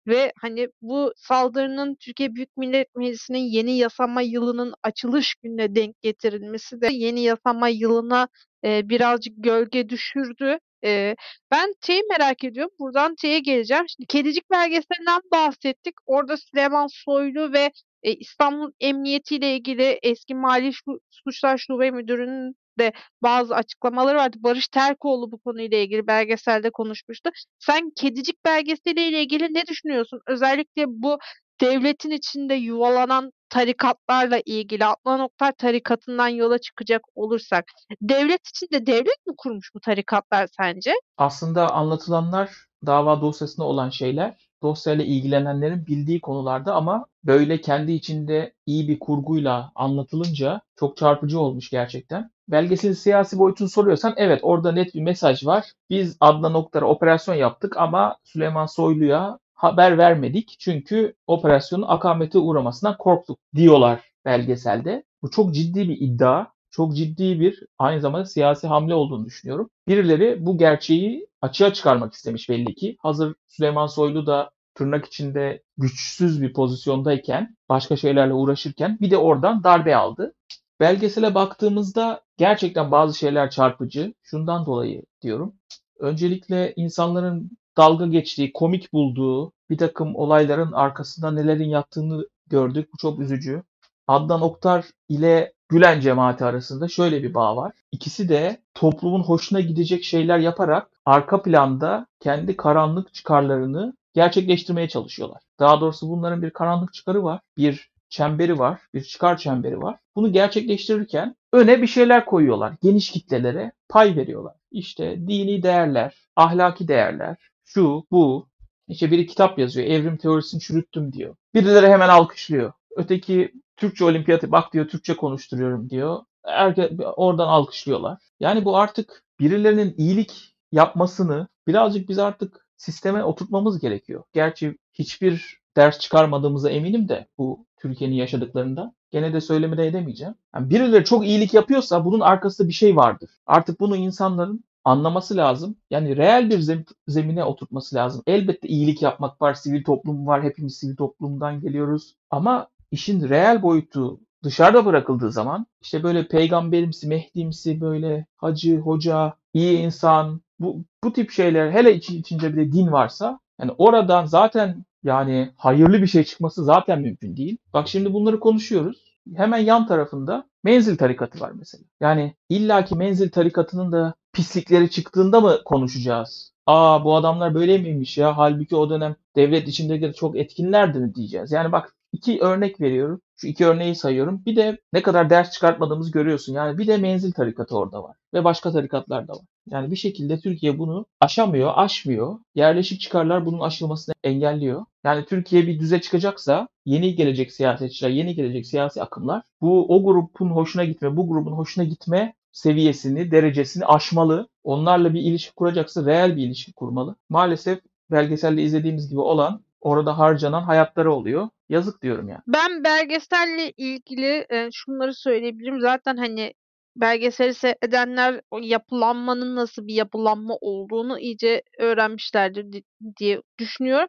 Ve 0.08 0.34
hani 0.42 0.68
bu 0.82 1.14
saldırının 1.18 1.96
Türkiye 1.96 2.36
Büyük 2.36 2.58
Millet 2.58 2.96
Meclisi'nin 2.96 3.40
yeni 3.40 3.78
yasama 3.78 4.22
yılının 4.22 4.74
açılış 4.84 5.36
gününe 5.36 5.76
denk 5.76 6.02
getirilmesi 6.02 6.82
de 6.82 6.88
yeni 6.92 7.22
yasama 7.22 7.68
yılına 7.70 8.28
e, 8.66 8.90
birazcık 8.90 9.34
gölge 9.38 9.90
düşürdü. 9.90 10.60
E, 10.86 11.16
ben 11.52 11.74
şeyi 11.86 12.04
merak 12.10 12.44
ediyorum. 12.44 12.72
Buradan 12.80 13.16
şeye 13.22 13.40
geleceğim. 13.40 13.86
Şimdi 13.90 14.08
Kedicik 14.08 14.52
belgeselinden 14.52 15.22
bahsettik. 15.32 15.94
Orada 16.06 16.38
Süleyman 16.38 16.88
Soylu 16.92 17.54
ve 17.54 17.72
e, 18.04 18.14
İstanbul 18.14 18.72
Emniyeti 18.80 19.36
ile 19.36 19.56
ilgili 19.56 20.00
eski 20.04 20.36
Mali 20.36 20.72
Suçlar 21.12 21.58
Şube 21.58 21.92
Müdürü'nün 21.92 22.56
de 22.80 22.92
bazı 23.24 23.56
açıklamaları 23.56 24.18
vardı. 24.18 24.38
Barış 24.40 24.68
Terkoğlu 24.68 25.32
bu 25.32 25.40
konuyla 25.40 25.78
ilgili 25.78 26.08
belgeselde 26.08 26.70
konuşmuştu. 26.70 27.30
Sen 27.60 27.92
Kedicik 27.96 28.46
belgeseliyle 28.46 29.22
ilgili 29.22 29.54
ne 29.54 29.68
düşünüyorsun? 29.68 30.20
Özellikle 30.28 30.84
bu 30.88 31.18
devletin 31.62 32.12
içinde 32.12 32.54
yuvalanan 32.54 33.32
tarikatlarla 33.50 34.42
ilgili 34.46 34.86
Adnan 34.86 35.20
Oktar 35.20 35.52
tarikatından 35.52 36.28
yola 36.28 36.58
çıkacak 36.58 37.02
olursak 37.16 37.66
devlet 38.02 38.48
içinde 38.48 38.86
devlet 38.86 39.28
mi 39.28 39.34
kurmuş 39.38 39.72
bu 39.76 39.80
tarikatlar 39.80 40.48
sence? 40.58 40.94
Aslında 41.18 41.70
anlatılanlar 41.74 42.52
dava 42.86 43.22
dosyasında 43.22 43.66
olan 43.66 43.90
şeyler 43.90 44.48
dosyayla 44.62 45.06
ilgilenenlerin 45.06 45.88
bildiği 45.88 46.22
konularda 46.22 46.76
ama 46.76 47.06
böyle 47.24 47.62
kendi 47.62 47.92
içinde 47.92 48.54
iyi 48.66 48.88
bir 48.88 49.00
kurguyla 49.00 49.72
anlatılınca 49.76 50.62
çok 50.80 50.98
çarpıcı 50.98 51.40
olmuş 51.40 51.70
gerçekten. 51.70 52.32
Belgeselin 52.48 52.94
siyasi 52.94 53.40
boyutunu 53.40 53.70
soruyorsan 53.70 54.14
evet 54.18 54.40
orada 54.44 54.72
net 54.72 54.96
bir 54.96 55.02
mesaj 55.02 55.46
var. 55.46 55.72
Biz 55.90 56.18
Adnan 56.20 56.54
Oktar'a 56.54 56.86
operasyon 56.86 57.36
yaptık 57.36 57.78
ama 57.78 58.18
Süleyman 58.24 58.66
Soylu'ya 58.66 59.40
haber 59.58 59.98
vermedik 59.98 60.56
çünkü 60.60 61.14
operasyonun 61.28 61.86
akamete 61.88 62.40
uğramasından 62.40 62.98
korktuk 62.98 63.40
diyorlar 63.56 64.02
belgeselde. 64.26 65.04
Bu 65.22 65.32
çok 65.32 65.54
ciddi 65.54 65.90
bir 65.90 65.98
iddia. 66.02 66.46
Çok 66.72 66.96
ciddi 66.96 67.40
bir 67.40 67.64
aynı 67.80 68.02
zamanda 68.02 68.26
siyasi 68.26 68.68
hamle 68.68 68.94
olduğunu 68.94 69.26
düşünüyorum. 69.26 69.70
Birileri 69.88 70.46
bu 70.46 70.58
gerçeği 70.58 71.28
açığa 71.42 71.74
çıkarmak 71.74 72.14
istemiş 72.14 72.50
belli 72.50 72.76
ki. 72.76 72.98
Hazır 73.00 73.36
Süleyman 73.48 73.88
Soylu 73.88 74.26
da 74.28 74.52
tırnak 74.76 75.06
içinde 75.06 75.64
güçsüz 75.78 76.42
bir 76.42 76.54
pozisyondayken, 76.54 77.56
başka 77.70 77.96
şeylerle 77.96 78.34
uğraşırken 78.34 78.98
bir 79.02 79.12
de 79.12 79.18
oradan 79.18 79.64
darbe 79.64 79.96
aldı. 79.96 80.34
belgesele 80.80 81.36
baktığımızda 81.36 82.22
gerçekten 82.38 82.92
bazı 82.92 83.18
şeyler 83.18 83.50
çarpıcı. 83.50 84.14
Şundan 84.24 84.66
dolayı 84.66 85.04
diyorum. 85.22 85.56
Öncelikle 86.00 86.74
insanların 86.76 87.52
dalga 87.78 88.06
geçtiği, 88.06 88.54
komik 88.54 88.94
bulduğu 88.94 89.52
bir 89.70 89.78
takım 89.78 90.16
olayların 90.16 90.72
arkasında 90.72 91.32
nelerin 91.32 91.70
yattığını 91.70 92.28
gördük. 92.48 92.90
Bu 92.94 92.98
çok 92.98 93.20
üzücü. 93.20 93.64
Adnan 94.08 94.42
Oktar 94.42 94.86
ile 95.10 95.54
Gülen 95.70 96.00
cemaati 96.00 96.46
arasında 96.46 96.88
şöyle 96.88 97.24
bir 97.24 97.34
bağ 97.34 97.56
var. 97.56 97.72
İkisi 97.92 98.30
de 98.30 98.62
toplumun 98.74 99.24
hoşuna 99.24 99.60
gidecek 99.60 100.04
şeyler 100.04 100.40
yaparak 100.40 100.90
arka 101.06 101.42
planda 101.42 102.08
kendi 102.20 102.58
karanlık 102.58 103.14
çıkarlarını 103.14 103.94
gerçekleştirmeye 104.14 104.90
çalışıyorlar. 104.90 105.42
Daha 105.60 105.82
doğrusu 105.82 106.10
bunların 106.10 106.42
bir 106.42 106.50
karanlık 106.50 106.94
çıkarı 106.94 107.24
var, 107.24 107.42
bir 107.58 107.92
çemberi 108.10 108.60
var, 108.60 108.82
bir 108.94 109.04
çıkar 109.04 109.38
çemberi 109.38 109.82
var. 109.82 110.00
Bunu 110.16 110.32
gerçekleştirirken 110.32 111.36
öne 111.54 111.82
bir 111.82 111.88
şeyler 111.88 112.26
koyuyorlar. 112.26 112.74
Geniş 112.84 113.12
kitlelere 113.12 113.72
pay 113.90 114.16
veriyorlar. 114.16 114.56
İşte 114.72 115.28
dini 115.28 115.64
değerler, 115.64 116.16
ahlaki 116.36 116.88
değerler, 116.88 117.38
şu, 117.68 118.04
bu. 118.12 118.48
İşte 118.88 119.12
biri 119.12 119.28
kitap 119.28 119.60
yazıyor, 119.60 119.88
evrim 119.88 120.18
teorisini 120.18 120.62
çürüttüm 120.62 121.14
diyor. 121.14 121.36
Birileri 121.54 121.88
hemen 121.88 122.10
alkışlıyor. 122.10 122.74
Öteki 122.96 123.54
Türkçe 123.78 124.06
olimpiyatı 124.06 124.52
bak 124.52 124.74
diyor 124.74 124.88
Türkçe 124.88 125.16
konuşturuyorum 125.16 125.90
diyor. 125.90 126.20
Herkes 126.46 126.92
oradan 127.16 127.48
alkışlıyorlar. 127.48 128.18
Yani 128.40 128.66
bu 128.66 128.78
artık 128.78 129.24
birilerinin 129.40 129.96
iyilik 129.98 130.56
yapmasını 130.72 131.48
birazcık 131.68 132.10
biz 132.10 132.20
artık 132.20 132.68
sisteme 132.78 133.24
oturtmamız 133.24 133.80
gerekiyor. 133.80 134.24
Gerçi 134.34 134.78
hiçbir 134.94 135.60
ders 135.78 136.00
çıkarmadığımıza 136.00 136.70
eminim 136.70 137.10
de 137.10 137.28
bu 137.38 137.66
Türkiye'nin 137.82 138.16
yaşadıklarında. 138.16 138.94
Gene 139.12 139.34
de 139.34 139.42
söylemede 139.42 139.88
edemeyeceğim. 139.88 140.36
Yani 140.56 140.70
birileri 140.70 141.06
çok 141.06 141.26
iyilik 141.26 141.54
yapıyorsa 141.54 142.06
bunun 142.06 142.20
arkasında 142.20 142.68
bir 142.68 142.74
şey 142.74 142.96
vardır. 142.96 143.30
Artık 143.46 143.80
bunu 143.80 143.96
insanların 143.96 144.64
anlaması 144.88 145.38
lazım. 145.38 145.76
Yani 145.92 146.18
reel 146.18 146.50
bir 146.50 146.60
zem- 146.60 146.86
zemine 147.08 147.44
oturtması 147.44 147.96
lazım. 147.96 148.24
Elbette 148.28 148.68
iyilik 148.68 149.02
yapmak 149.02 149.42
var, 149.42 149.54
sivil 149.54 149.84
toplum 149.84 150.28
var. 150.28 150.44
Hepimiz 150.44 150.78
sivil 150.78 150.96
toplumdan 150.96 151.62
geliyoruz. 151.62 152.16
Ama 152.32 152.68
işin 152.92 153.30
reel 153.30 153.62
boyutu 153.62 154.20
dışarıda 154.44 154.86
bırakıldığı 154.86 155.32
zaman 155.32 155.66
işte 155.82 156.04
böyle 156.04 156.28
peygamberimsi, 156.28 157.08
mehdimsi 157.08 157.82
böyle 157.82 158.26
hacı, 158.38 158.78
hoca, 158.80 159.34
iyi 159.54 159.78
insan 159.78 160.42
bu, 160.60 160.84
bu 161.04 161.14
tip 161.14 161.32
şeyler 161.32 161.72
hele 161.72 161.96
içince 161.96 162.54
bir 162.54 162.58
de 162.58 162.72
din 162.72 162.92
varsa 162.92 163.40
yani 163.62 163.72
oradan 163.78 164.26
zaten 164.26 164.86
yani 165.04 165.52
hayırlı 165.58 166.02
bir 166.02 166.08
şey 166.08 166.24
çıkması 166.24 166.64
zaten 166.64 167.02
mümkün 167.02 167.38
değil. 167.38 167.58
Bak 167.74 167.88
şimdi 167.88 168.14
bunları 168.14 168.40
konuşuyoruz. 168.40 168.98
Hemen 169.36 169.58
yan 169.58 169.88
tarafında 169.88 170.46
menzil 170.68 170.98
tarikatı 170.98 171.40
var 171.40 171.52
mesela. 171.56 171.84
Yani 172.02 172.36
illaki 172.50 172.96
menzil 172.96 173.30
tarikatının 173.30 173.92
da 173.92 174.14
pislikleri 174.34 174.90
çıktığında 174.92 175.42
mı 175.42 175.62
konuşacağız? 175.66 176.54
Aa 176.66 177.06
bu 177.06 177.16
adamlar 177.16 177.56
böyle 177.56 177.78
miymiş 177.78 178.18
ya? 178.18 178.38
Halbuki 178.38 178.76
o 178.76 178.90
dönem 178.90 179.16
devlet 179.36 179.68
içinde 179.68 180.14
çok 180.14 180.38
etkinlerdi 180.38 181.00
mi 181.00 181.16
diyeceğiz. 181.16 181.52
Yani 181.52 181.72
bak 181.72 181.96
iki 182.12 182.40
örnek 182.40 182.82
veriyorum. 182.82 183.22
Şu 183.36 183.48
iki 183.48 183.66
örneği 183.66 183.96
sayıyorum. 183.96 184.46
Bir 184.46 184.56
de 184.56 184.78
ne 184.94 185.02
kadar 185.02 185.30
ders 185.30 185.52
çıkartmadığımızı 185.52 186.12
görüyorsun. 186.12 186.54
Yani 186.54 186.78
bir 186.78 186.88
de 186.88 186.98
menzil 186.98 187.32
tarikatı 187.32 187.78
orada 187.78 188.04
var. 188.04 188.16
Ve 188.34 188.44
başka 188.44 188.72
tarikatlar 188.72 189.28
da 189.28 189.34
var. 189.34 189.46
Yani 189.70 189.92
bir 189.92 189.96
şekilde 189.96 190.40
Türkiye 190.40 190.80
bunu 190.80 191.06
aşamıyor, 191.22 191.72
aşmıyor. 191.76 192.40
Yerleşik 192.56 193.02
çıkarlar 193.02 193.46
bunun 193.46 193.60
aşılmasını 193.60 194.16
engelliyor. 194.24 194.86
Yani 195.04 195.26
Türkiye 195.26 195.68
bir 195.68 195.80
düze 195.80 196.02
çıkacaksa 196.02 196.68
yeni 196.86 197.16
gelecek 197.16 197.52
siyasetçiler, 197.52 198.10
yeni 198.10 198.36
gelecek 198.36 198.66
siyasi 198.66 199.02
akımlar 199.02 199.42
bu 199.62 199.96
o 199.96 200.04
grubun 200.04 200.50
hoşuna 200.50 200.86
gitme, 200.86 201.18
bu 201.18 201.28
grubun 201.30 201.52
hoşuna 201.52 201.84
gitme 201.84 202.34
seviyesini, 202.52 203.32
derecesini 203.32 203.86
aşmalı. 203.86 204.48
Onlarla 204.64 205.14
bir 205.14 205.22
ilişki 205.22 205.56
kuracaksa 205.56 206.06
reel 206.06 206.36
bir 206.36 206.44
ilişki 206.44 206.74
kurmalı. 206.74 207.16
Maalesef 207.30 207.80
belgeselde 208.12 208.64
izlediğimiz 208.64 209.10
gibi 209.10 209.20
olan 209.20 209.62
orada 209.82 210.18
harcanan 210.18 210.62
hayatları 210.62 211.14
oluyor. 211.14 211.50
Yazık 211.70 212.02
diyorum 212.02 212.30
yani. 212.30 212.42
Ben 212.48 212.84
belgeselle 212.84 213.72
ilgili 213.78 214.46
e, 214.50 214.70
şunları 214.74 215.14
söyleyebilirim. 215.14 215.82
Zaten 215.82 216.18
hani 216.18 216.54
belgeseli 216.96 217.54
seyredenler 217.54 218.42
o 218.52 218.60
yapılanmanın 218.60 219.56
nasıl 219.56 219.88
bir 219.88 219.94
yapılanma 219.94 220.56
olduğunu 220.62 221.20
iyice 221.20 221.64
öğrenmişlerdir 221.80 222.72
di- 222.74 222.84
diye 223.20 223.42
düşünüyorum. 223.60 224.08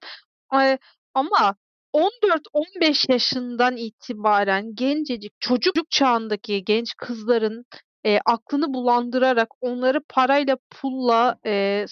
Ay, 0.51 0.79
ama 1.15 1.57
14-15 1.93 3.09
yaşından 3.09 3.77
itibaren 3.77 4.75
gencecik 4.75 5.33
çocuk 5.41 5.91
çağındaki 5.91 6.65
genç 6.65 6.95
kızların 6.97 7.65
e, 8.07 8.19
aklını 8.27 8.75
bulandırarak 8.75 9.49
onları 9.61 10.01
parayla 10.09 10.57
pulla 10.71 11.39
e, 11.47 11.85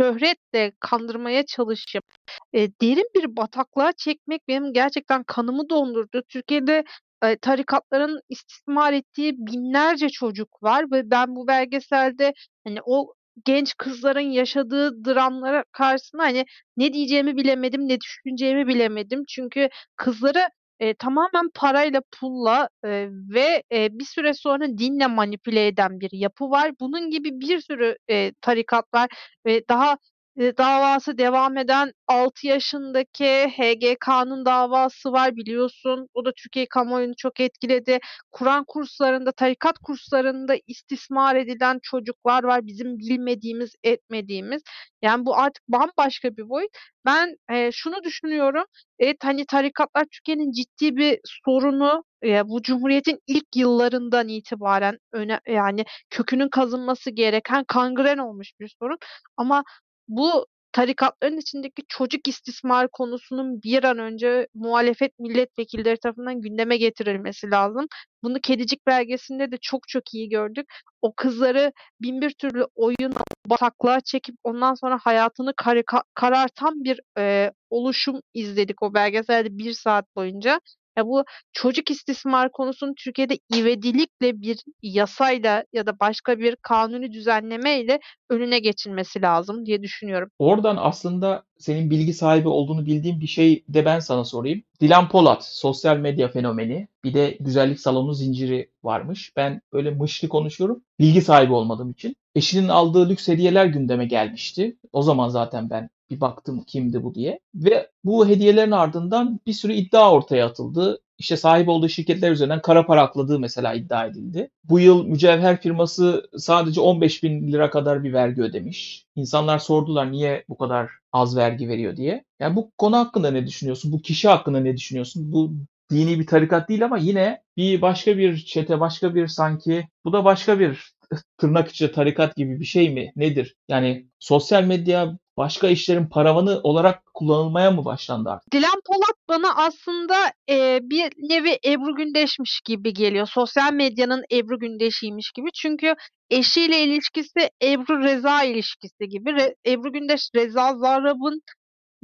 şöhretle 0.00 0.72
kandırmaya 0.80 1.46
çalışıp 1.46 2.04
e, 2.52 2.68
derin 2.80 3.08
bir 3.16 3.36
bataklığa 3.36 3.92
çekmek 3.92 4.48
benim 4.48 4.72
gerçekten 4.72 5.22
kanımı 5.24 5.68
dondurdu. 5.68 6.22
Türkiye'de 6.28 6.84
e, 7.24 7.36
tarikatların 7.36 8.20
istismar 8.28 8.92
ettiği 8.92 9.34
binlerce 9.38 10.08
çocuk 10.08 10.62
var 10.62 10.84
ve 10.92 11.10
ben 11.10 11.36
bu 11.36 11.46
belgeselde 11.46 12.32
hani 12.66 12.78
o 12.86 13.14
genç 13.44 13.74
kızların 13.76 14.20
yaşadığı 14.20 15.04
dramlara 15.04 15.64
karşısında 15.72 16.22
hani 16.22 16.44
ne 16.76 16.92
diyeceğimi 16.92 17.36
bilemedim, 17.36 17.88
ne 17.88 18.00
düşüneceğimi 18.00 18.66
bilemedim. 18.66 19.24
Çünkü 19.28 19.68
kızları 19.96 20.48
e, 20.80 20.94
tamamen 20.94 21.50
parayla, 21.54 22.02
pulla 22.12 22.68
e, 22.84 23.08
ve 23.10 23.62
e, 23.72 23.98
bir 23.98 24.04
süre 24.04 24.34
sonra 24.34 24.78
dinle 24.78 25.06
manipüle 25.06 25.66
eden 25.66 26.00
bir 26.00 26.10
yapı 26.12 26.50
var. 26.50 26.72
Bunun 26.80 27.10
gibi 27.10 27.40
bir 27.40 27.60
sürü 27.60 27.96
e, 28.10 28.32
tarikatlar 28.40 29.10
ve 29.46 29.62
daha 29.68 29.98
davası 30.38 31.18
devam 31.18 31.56
eden 31.56 31.92
6 32.06 32.46
yaşındaki 32.46 33.26
HGK'nın 33.26 34.44
davası 34.44 35.12
var 35.12 35.36
biliyorsun. 35.36 36.08
O 36.14 36.24
da 36.24 36.32
Türkiye 36.36 36.66
kamuoyunu 36.66 37.12
çok 37.16 37.40
etkiledi. 37.40 37.98
Kur'an 38.32 38.64
kurslarında, 38.68 39.32
tarikat 39.32 39.78
kurslarında 39.78 40.56
istismar 40.66 41.36
edilen 41.36 41.78
çocuklar 41.82 42.44
var. 42.44 42.66
Bizim 42.66 42.98
bilmediğimiz, 42.98 43.74
etmediğimiz. 43.84 44.62
Yani 45.02 45.26
bu 45.26 45.36
artık 45.36 45.62
bambaşka 45.68 46.36
bir 46.36 46.48
boyut. 46.48 46.70
Ben 47.04 47.36
e, 47.50 47.72
şunu 47.72 48.04
düşünüyorum. 48.04 48.64
Evet 48.98 49.16
hani 49.22 49.46
tarikatlar 49.46 50.04
Türkiye'nin 50.04 50.52
ciddi 50.52 50.96
bir 50.96 51.18
sorunu. 51.24 52.04
E, 52.24 52.48
bu 52.48 52.62
Cumhuriyet'in 52.62 53.18
ilk 53.26 53.56
yıllarından 53.56 54.28
itibaren 54.28 54.98
öne, 55.12 55.40
yani 55.48 55.84
kökünün 56.10 56.48
kazınması 56.48 57.10
gereken 57.10 57.64
kangren 57.64 58.18
olmuş 58.18 58.52
bir 58.60 58.74
sorun. 58.80 58.98
Ama 59.36 59.64
bu 60.10 60.46
tarikatların 60.72 61.38
içindeki 61.38 61.82
çocuk 61.88 62.28
istismar 62.28 62.88
konusunun 62.88 63.62
bir 63.62 63.84
an 63.84 63.98
önce 63.98 64.48
muhalefet 64.54 65.18
milletvekilleri 65.18 65.96
tarafından 65.98 66.40
gündeme 66.40 66.76
getirilmesi 66.76 67.50
lazım. 67.50 67.86
Bunu 68.22 68.40
Kedicik 68.40 68.86
belgesinde 68.86 69.52
de 69.52 69.56
çok 69.60 69.88
çok 69.88 70.14
iyi 70.14 70.28
gördük. 70.28 70.66
O 71.02 71.14
kızları 71.16 71.72
bin 72.02 72.20
bir 72.20 72.30
türlü 72.30 72.66
oyun 72.74 73.14
bataklığa 73.46 74.00
çekip 74.00 74.36
ondan 74.44 74.74
sonra 74.74 74.98
hayatını 75.02 75.50
karika- 75.50 76.04
karartan 76.14 76.84
bir 76.84 77.00
e, 77.18 77.52
oluşum 77.70 78.20
izledik 78.34 78.82
o 78.82 78.94
belgeselde 78.94 79.58
bir 79.58 79.72
saat 79.72 80.16
boyunca. 80.16 80.60
Ya 80.98 81.06
bu 81.06 81.24
çocuk 81.52 81.90
istismar 81.90 82.52
konusunun 82.52 82.94
Türkiye'de 82.94 83.38
ivedilikle 83.54 84.40
bir 84.40 84.58
yasayla 84.82 85.64
ya 85.72 85.86
da 85.86 86.00
başka 86.00 86.38
bir 86.38 86.56
kanuni 86.56 87.12
düzenlemeyle 87.12 88.00
önüne 88.30 88.58
geçilmesi 88.58 89.22
lazım 89.22 89.66
diye 89.66 89.82
düşünüyorum. 89.82 90.28
Oradan 90.38 90.76
aslında 90.80 91.42
senin 91.58 91.90
bilgi 91.90 92.14
sahibi 92.14 92.48
olduğunu 92.48 92.86
bildiğim 92.86 93.20
bir 93.20 93.26
şey 93.26 93.64
de 93.68 93.84
ben 93.84 93.98
sana 93.98 94.24
sorayım. 94.24 94.62
Dilan 94.80 95.08
Polat, 95.08 95.44
sosyal 95.44 95.96
medya 95.96 96.28
fenomeni. 96.28 96.88
Bir 97.04 97.14
de 97.14 97.36
güzellik 97.40 97.80
salonu 97.80 98.14
zinciri 98.14 98.70
varmış. 98.84 99.32
Ben 99.36 99.60
böyle 99.72 99.90
mışlı 99.90 100.28
konuşuyorum. 100.28 100.82
Bilgi 100.98 101.22
sahibi 101.22 101.52
olmadığım 101.52 101.90
için. 101.90 102.16
Eşinin 102.34 102.68
aldığı 102.68 103.08
lüks 103.08 103.28
hediyeler 103.28 103.66
gündeme 103.66 104.06
gelmişti. 104.06 104.76
O 104.92 105.02
zaman 105.02 105.28
zaten 105.28 105.70
ben 105.70 105.90
bir 106.10 106.20
baktım 106.20 106.64
kimdi 106.66 107.02
bu 107.02 107.14
diye. 107.14 107.40
Ve 107.54 107.90
bu 108.04 108.28
hediyelerin 108.28 108.70
ardından 108.70 109.40
bir 109.46 109.52
sürü 109.52 109.72
iddia 109.72 110.12
ortaya 110.12 110.46
atıldı. 110.46 111.00
İşte 111.18 111.36
sahip 111.36 111.68
olduğu 111.68 111.88
şirketler 111.88 112.32
üzerinden 112.32 112.62
kara 112.62 112.86
para 112.86 113.02
akladığı 113.02 113.38
mesela 113.38 113.74
iddia 113.74 114.06
edildi. 114.06 114.50
Bu 114.64 114.80
yıl 114.80 115.06
mücevher 115.06 115.60
firması 115.60 116.30
sadece 116.38 116.80
15 116.80 117.22
bin 117.22 117.52
lira 117.52 117.70
kadar 117.70 118.04
bir 118.04 118.12
vergi 118.12 118.42
ödemiş. 118.42 119.04
İnsanlar 119.16 119.58
sordular 119.58 120.12
niye 120.12 120.44
bu 120.48 120.58
kadar 120.58 120.90
az 121.12 121.36
vergi 121.36 121.68
veriyor 121.68 121.96
diye. 121.96 122.24
Yani 122.40 122.56
bu 122.56 122.70
konu 122.78 122.96
hakkında 122.96 123.30
ne 123.30 123.46
düşünüyorsun? 123.46 123.92
Bu 123.92 124.02
kişi 124.02 124.28
hakkında 124.28 124.60
ne 124.60 124.76
düşünüyorsun? 124.76 125.32
Bu 125.32 125.52
dini 125.90 126.20
bir 126.20 126.26
tarikat 126.26 126.68
değil 126.68 126.84
ama 126.84 126.98
yine 126.98 127.42
bir 127.56 127.82
başka 127.82 128.18
bir 128.18 128.36
çete, 128.36 128.80
başka 128.80 129.14
bir 129.14 129.26
sanki 129.26 129.88
bu 130.04 130.12
da 130.12 130.24
başka 130.24 130.60
bir 130.60 130.92
tırnak 131.38 131.68
içinde 131.68 131.92
tarikat 131.92 132.36
gibi 132.36 132.60
bir 132.60 132.64
şey 132.64 132.90
mi? 132.90 133.12
Nedir? 133.16 133.56
Yani 133.68 134.06
sosyal 134.18 134.62
medya 134.64 135.18
başka 135.36 135.68
işlerin 135.68 136.06
paravanı 136.06 136.60
olarak 136.62 137.02
kullanılmaya 137.14 137.70
mı 137.70 137.84
başlandı 137.84 138.30
artık? 138.30 138.52
Dilan 138.52 138.80
Polat 138.86 139.16
bana 139.28 139.54
aslında, 139.56 140.14
eee, 140.48 140.80
bir 140.82 141.12
nevi 141.18 141.58
Ebru 141.66 141.94
Gündeş'miş 141.94 142.60
gibi 142.64 142.92
geliyor. 142.92 143.26
Sosyal 143.26 143.72
medyanın 143.72 144.24
Ebru 144.32 144.58
Gündeş'iymiş 144.58 145.30
gibi. 145.30 145.48
Çünkü 145.54 145.94
eşiyle 146.30 146.80
ilişkisi 146.84 147.50
Ebru 147.62 148.02
Reza 148.02 148.42
ilişkisi 148.42 149.08
gibi. 149.08 149.32
Re 149.32 149.54
Ebru 149.66 149.92
Gündeş 149.92 150.20
Reza 150.34 150.76
Zarrab'ın 150.76 151.40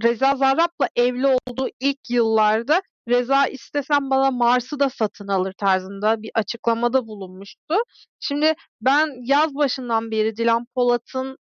Reza 0.02 0.36
Zarrab'la 0.36 0.88
evli 0.96 1.26
olduğu 1.26 1.68
ilk 1.80 2.10
yıllarda 2.10 2.82
"Reza 3.08 3.46
istesem 3.46 4.10
bana 4.10 4.30
Mars'ı 4.30 4.80
da 4.80 4.90
satın 4.90 5.28
alır." 5.28 5.52
tarzında 5.58 6.22
bir 6.22 6.30
açıklamada 6.34 7.06
bulunmuştu. 7.06 7.74
Şimdi 8.20 8.54
ben 8.80 9.08
yaz 9.26 9.54
başından 9.54 10.10
beri 10.10 10.36
Dilan 10.36 10.66
Polat'ın, 10.74 11.36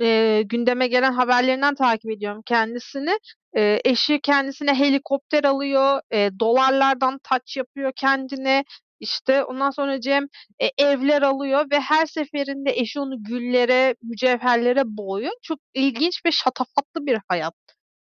eee, 0.00 0.42
gündeme 0.42 0.86
gelen 0.88 1.12
haberlerinden 1.12 1.74
takip 1.74 2.10
ediyorum 2.10 2.42
kendisini. 2.46 3.18
Eee, 3.56 3.80
eşi 3.84 4.20
kendisine 4.20 4.74
helikopter 4.74 5.44
alıyor, 5.44 6.00
eee, 6.12 6.30
dolarlardan 6.40 7.18
taç 7.24 7.56
yapıyor 7.56 7.92
kendine. 7.96 8.64
İşte, 9.00 9.44
ondan 9.44 9.70
sonracığım, 9.70 10.28
eee, 10.60 10.72
evler 10.78 11.22
alıyor 11.22 11.66
ve 11.72 11.80
her 11.80 12.06
seferinde 12.06 12.72
eşi 12.72 13.00
onu 13.00 13.24
güllere, 13.24 13.94
mücevherlere 14.02 14.82
boğuyor. 14.86 15.32
Çok 15.42 15.58
ilginç 15.74 16.20
ve 16.26 16.32
şatafatlı 16.32 17.06
bir 17.06 17.18
hayat 17.28 17.54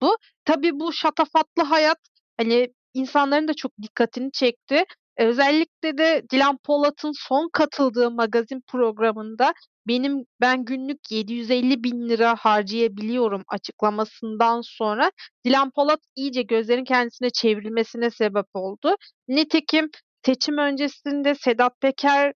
bu. 0.01 0.17
Tabii 0.45 0.71
bu 0.79 0.93
şatafatlı 0.93 1.63
hayat, 1.63 1.97
hani, 2.37 2.69
insanların 2.97 3.47
da 3.47 3.53
çok 3.53 3.71
dikkatini 3.81 4.31
çekti. 4.31 4.75
Eee, 5.19 5.27
özellikle 5.27 5.97
de 5.97 6.23
Dilan 6.31 6.57
Polat'ın 6.65 7.11
son 7.29 7.49
katıldığı 7.53 8.11
magazin 8.11 8.61
programında 8.67 9.53
benim 9.87 10.25
ben 10.41 10.65
günlük 10.65 11.11
₺750.000 11.11 12.35
harcayabiliyorum 12.35 13.43
açıklamasından 13.47 14.61
sonra 14.63 15.11
Dilan 15.45 15.71
Polat 15.75 15.99
iyice 16.15 16.41
gözlerin 16.41 16.83
kendisine 16.85 17.29
çevrilmesine 17.29 18.09
sebep 18.11 18.45
oldu. 18.53 18.95
Nitekim 19.27 19.89
seçim 20.25 20.57
öncesinde 20.57 21.35
Sedat 21.35 21.81
Peker 21.81 22.33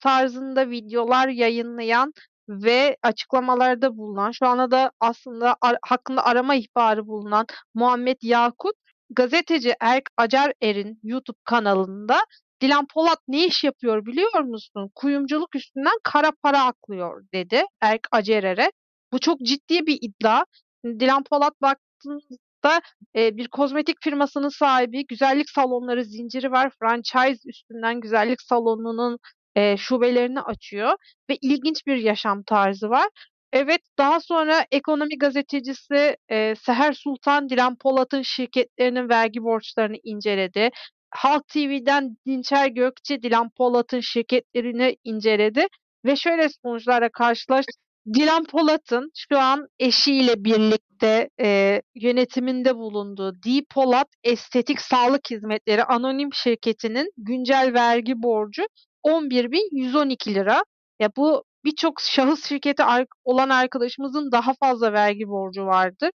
tarzında 0.00 0.70
videolar 0.70 1.28
yayınlayan 1.28 2.12
ve 2.48 2.96
açıklamalarda 3.02 3.96
bulunan, 3.96 4.30
şu 4.30 4.46
anda 4.46 4.70
da 4.70 4.90
aslında 5.00 5.56
ar 5.60 5.76
hakkında 5.82 6.24
arama 6.24 6.54
ihbarı 6.54 7.06
bulunan 7.06 7.46
Muhammed 7.74 8.16
Yakut, 8.22 8.74
gazeteci 9.14 9.74
Erk 9.80 10.10
Acarer'in 10.16 11.00
YouTube 11.02 11.38
kanalında 11.44 12.18
"Dilan 12.62 12.86
Polat 12.94 13.18
ne 13.28 13.46
iş 13.46 13.64
yapıyor 13.64 14.06
biliyor 14.06 14.40
musun? 14.40 14.90
Kuyumculuk 14.94 15.56
üstünden 15.56 15.98
kara 16.04 16.32
para 16.42 16.64
aklıyor." 16.64 17.24
dedi 17.34 17.62
Erk 17.80 18.08
Acarer'e. 18.12 18.72
Bu 19.12 19.18
çok 19.20 19.40
ciddi 19.40 19.86
bir 19.86 19.98
iddia. 20.02 20.44
Dilan 20.86 21.24
Polat 21.24 21.54
baktığınızda, 21.62 22.80
eee, 23.14 23.30
bir 23.36 23.48
kozmetik 23.48 23.96
firmasının 24.02 24.48
sahibi, 24.48 25.06
güzellik 25.06 25.50
salonları 25.50 26.04
zinciri 26.04 26.52
var. 26.52 26.72
Franchise 26.80 27.48
üstünden 27.48 28.00
güzellik 28.00 28.42
salonunun, 28.42 29.18
eee, 29.56 29.76
şubelerini 29.78 30.40
açıyor 30.40 30.92
ve 31.30 31.36
ilginç 31.42 31.86
bir 31.86 31.96
yaşam 31.96 32.42
tarzı 32.42 32.90
var. 32.90 33.08
Evet, 33.52 33.80
daha 33.98 34.20
sonra 34.20 34.66
ekonomi 34.70 35.18
gazetecisi, 35.18 36.16
eee, 36.30 36.54
Seher 36.66 36.92
Sultan, 36.92 37.48
Dilan 37.48 37.76
Polat'ın 37.76 38.22
şirketlerinin 38.22 39.08
vergi 39.08 39.42
borçlarını 39.42 39.96
inceledi. 40.04 40.70
Halk 41.10 41.48
TV'den 41.48 42.16
Dinçer 42.26 42.66
Gökçe, 42.68 43.22
Dilan 43.22 43.50
Polat'ın 43.56 44.00
şirketlerini 44.00 44.96
inceledi 45.04 45.66
ve 46.04 46.16
şöyle 46.16 46.48
sonuçlarla 46.64 47.08
karşılaştık. 47.08 47.74
Dilan 48.14 48.44
Polat'ın 48.44 49.10
şu 49.30 49.38
an 49.38 49.66
eşiyle 49.78 50.44
birlikte, 50.44 51.28
eee, 51.40 51.82
yönetiminde 51.94 52.76
bulunduğu 52.76 53.32
D-Polat 53.34 54.08
Estetik 54.24 54.80
Sağlık 54.80 55.30
Hizmetleri 55.30 55.84
Anonim 55.84 56.28
Şirketi'nin 56.34 57.10
güncel 57.16 57.70
vergi 57.74 58.22
borcu 58.22 58.62
₺11.112. 59.02 60.62
Ya, 61.00 61.10
bu 61.16 61.44
birçok 61.64 62.00
şahıs 62.00 62.48
şirketi 62.48 62.82
olan 63.24 63.48
arkadaşımızın 63.48 64.32
daha 64.32 64.54
fazla 64.60 64.92
vergi 64.92 65.28
borcu 65.28 65.66
vardır. 65.66 66.10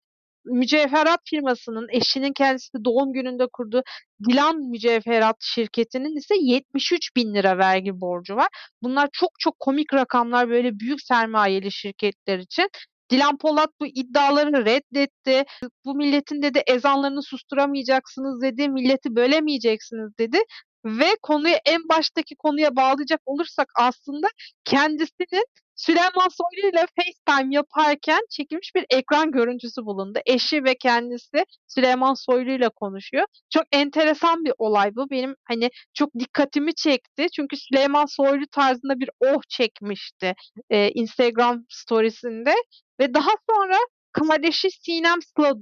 Mücevherat 0.45 1.19
firmasının 1.29 1.87
eşinin 1.91 2.33
kendisi 2.33 2.69
doğum 2.85 3.13
gününde 3.13 3.45
kurduğu 3.53 3.83
Dilan 4.29 4.57
Mücevherat 4.57 5.35
şirketinin 5.41 6.17
ise 6.17 6.35
₺73.000 6.35 7.57
vergi 7.57 8.01
borcu 8.01 8.35
var. 8.35 8.47
Bunlar 8.83 9.09
çok 9.13 9.29
çok 9.39 9.59
komik 9.59 9.93
rakamlar, 9.93 10.49
böyle, 10.49 10.79
büyük 10.79 11.01
sermayeli 11.01 11.71
şirketler 11.71 12.39
için. 12.39 12.69
Dilan 13.11 13.37
Polat 13.37 13.69
bu 13.81 13.87
iddialarını 13.87 14.65
reddetti. 14.65 15.43
"Bu 15.85 15.95
milletin" 15.95 16.41
dedi, 16.41 16.63
"ezanlarını 16.67 17.23
susturamayacaksınız." 17.23 18.41
dedi, 18.41 18.69
"Milleti 18.69 19.15
bölemeyeceksiniz." 19.15 20.17
dedi 20.19 20.37
ve 20.85 21.15
konuyu 21.23 21.55
en 21.65 21.89
baştaki 21.89 22.35
konuya 22.35 22.75
bağlayacak 22.75 23.21
olursak 23.25 23.67
aslında 23.75 24.27
kendisinin 24.65 25.45
Süleyman 25.75 26.29
Soylu'yla 26.29 26.85
FaceTime 26.95 27.55
yaparken 27.55 28.19
çekilmiş 28.29 28.75
bir 28.75 28.85
ekran 28.89 29.31
görüntüsü 29.31 29.85
bulundu. 29.85 30.19
Eşi 30.25 30.63
ve 30.63 30.75
kendisi 30.77 31.45
Süleyman 31.67 32.13
Soylu'yla 32.13 32.69
konuşuyor. 32.69 33.25
Çok 33.49 33.63
enteresan 33.71 34.45
bir 34.45 34.53
olay 34.57 34.95
bu. 34.95 35.09
Benim, 35.09 35.35
hani, 35.47 35.69
çok 35.93 36.09
dikkatimi 36.19 36.75
çekti. 36.75 37.27
Çünkü 37.35 37.57
Süleyman 37.57 38.05
Soylu 38.05 38.47
tarzında 38.51 38.99
bir 38.99 39.09
"oh" 39.19 39.41
çekmişti, 39.49 40.33
eee, 40.71 40.91
Instagram 40.95 41.65
stories'inde 41.69 42.53
ve 42.99 43.13
daha 43.13 43.31
sonra 43.49 43.77
kardeşi 44.13 44.71
Sinem 44.71 45.19
Sıla 45.21 45.53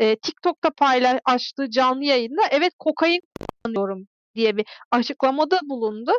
eee, 0.00 0.16
TikTok'ta 0.22 0.70
payla 0.70 1.20
açtığı 1.24 1.70
canlı 1.70 2.04
yayında 2.04 2.42
"Evet, 2.50 2.72
kokain 2.78 3.20
kullanıyorum." 3.64 4.08
Diye 4.34 4.56
bir 4.56 4.66
açıklamada 4.90 5.60
bulundu. 5.64 6.12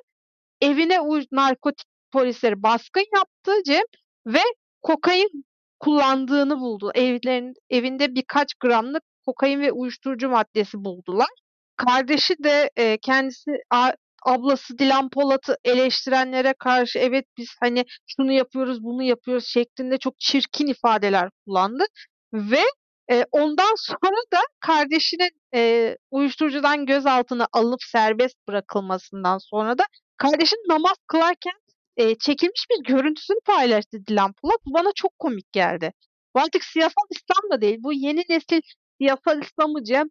Evine 0.61 1.01
uy 1.01 1.25
narkotik 1.31 1.87
polisleri 2.11 2.63
baskın 2.63 3.05
yaptı 3.15 3.51
Cem 3.65 3.83
ve 4.27 4.39
kokain 4.81 5.45
kullandığını 5.79 6.59
buldu. 6.59 6.91
Evlerin 6.95 7.53
evinde 7.69 8.15
birkaç 8.15 8.53
gramlık 8.55 9.03
kokain 9.25 9.61
ve 9.61 9.71
uyuşturucu 9.71 10.29
maddesi 10.29 10.85
buldular. 10.85 11.29
Kardeşi 11.77 12.35
de, 12.43 12.71
eee, 12.77 12.97
kendisi 13.01 13.51
a 13.71 13.91
ablası 14.25 14.77
Dilan 14.79 15.09
Polat'ı 15.09 15.57
eleştirenlere 15.65 16.53
karşı 16.59 16.99
"Evet, 16.99 17.25
biz, 17.37 17.49
hani, 17.61 17.85
şunu 18.07 18.31
yapıyoruz, 18.31 18.83
bunu 18.83 19.03
yapıyoruz." 19.03 19.45
şeklinde 19.47 19.97
çok 19.97 20.19
çirkin 20.19 20.67
ifadeler 20.67 21.29
kullandı 21.47 21.85
ve, 22.33 22.61
ondan 23.31 23.73
sonra 23.77 24.17
da 24.33 24.39
kardeşinin, 24.59 25.29
eee, 25.53 25.97
uyuşturucudan 26.11 26.85
gözaltına 26.85 27.47
alınıp 27.53 27.83
serbest 27.83 28.35
bırakılmasından 28.47 29.37
sonra 29.37 29.77
da 29.77 29.83
kardeşinin 30.17 30.69
namaz 30.69 30.95
kılarken, 31.07 31.53
eee, 31.97 32.15
çekilmiş 32.19 32.65
bir 32.71 32.93
görüntüsünü 32.93 33.39
paylaştı 33.45 34.05
Dilan 34.07 34.33
Polat. 34.41 34.57
Bu 34.65 34.73
bana 34.73 34.89
çok 34.95 35.19
komik 35.19 35.51
geldi. 35.53 35.93
Bu 36.35 36.39
artık 36.39 36.63
siyasal 36.63 37.03
İslam 37.09 37.51
da 37.51 37.61
değil. 37.61 37.77
Bu 37.79 37.93
yeni 37.93 38.23
nesil 38.29 38.61
siyasal 39.01 39.41
İslam'ı 39.41 39.83
Cem 39.83 40.07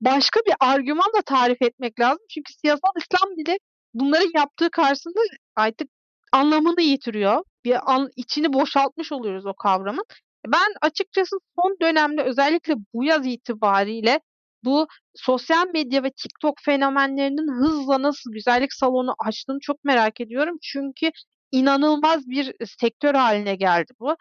başka 0.00 0.40
bir 0.40 0.54
argümanla 0.60 1.22
tarif 1.26 1.62
etmek 1.62 2.00
lazım. 2.00 2.24
Çünkü 2.30 2.52
siyasal 2.52 2.90
İslam 2.98 3.36
bile 3.36 3.58
bunların 3.94 4.30
yaptığı 4.34 4.70
karşısında 4.70 5.20
artık 5.56 5.88
anlamını 6.32 6.82
yitiriyor. 6.82 7.44
Bir 7.64 7.92
an 7.94 8.10
içini 8.16 8.52
boşaltmış 8.52 9.12
oluyoruz 9.12 9.46
o 9.46 9.54
kavramın. 9.54 10.04
Ben 10.48 10.72
açıkçası 10.82 11.36
son 11.56 11.76
dönemde 11.82 12.22
özellikle 12.22 12.74
bu 12.94 13.04
yaz 13.04 13.26
itibariyle 13.26 14.20
bu 14.64 14.86
sosyal 15.14 15.66
medya 15.74 16.02
ve 16.02 16.10
TikTok 16.10 16.54
fenomenlerinin 16.60 17.48
hızla 17.60 18.02
nasıl 18.02 18.32
güzellik 18.32 18.72
salonu 18.72 19.14
açtığını 19.26 19.58
çok 19.60 19.84
merak 19.84 20.20
ediyorum. 20.20 20.56
Çünkü 20.62 21.10
inanılmaz 21.52 22.26
bir, 22.26 22.54
sektör 22.80 23.14
hâline 23.14 23.56
geldi 23.56 23.92
bu. 24.00 24.16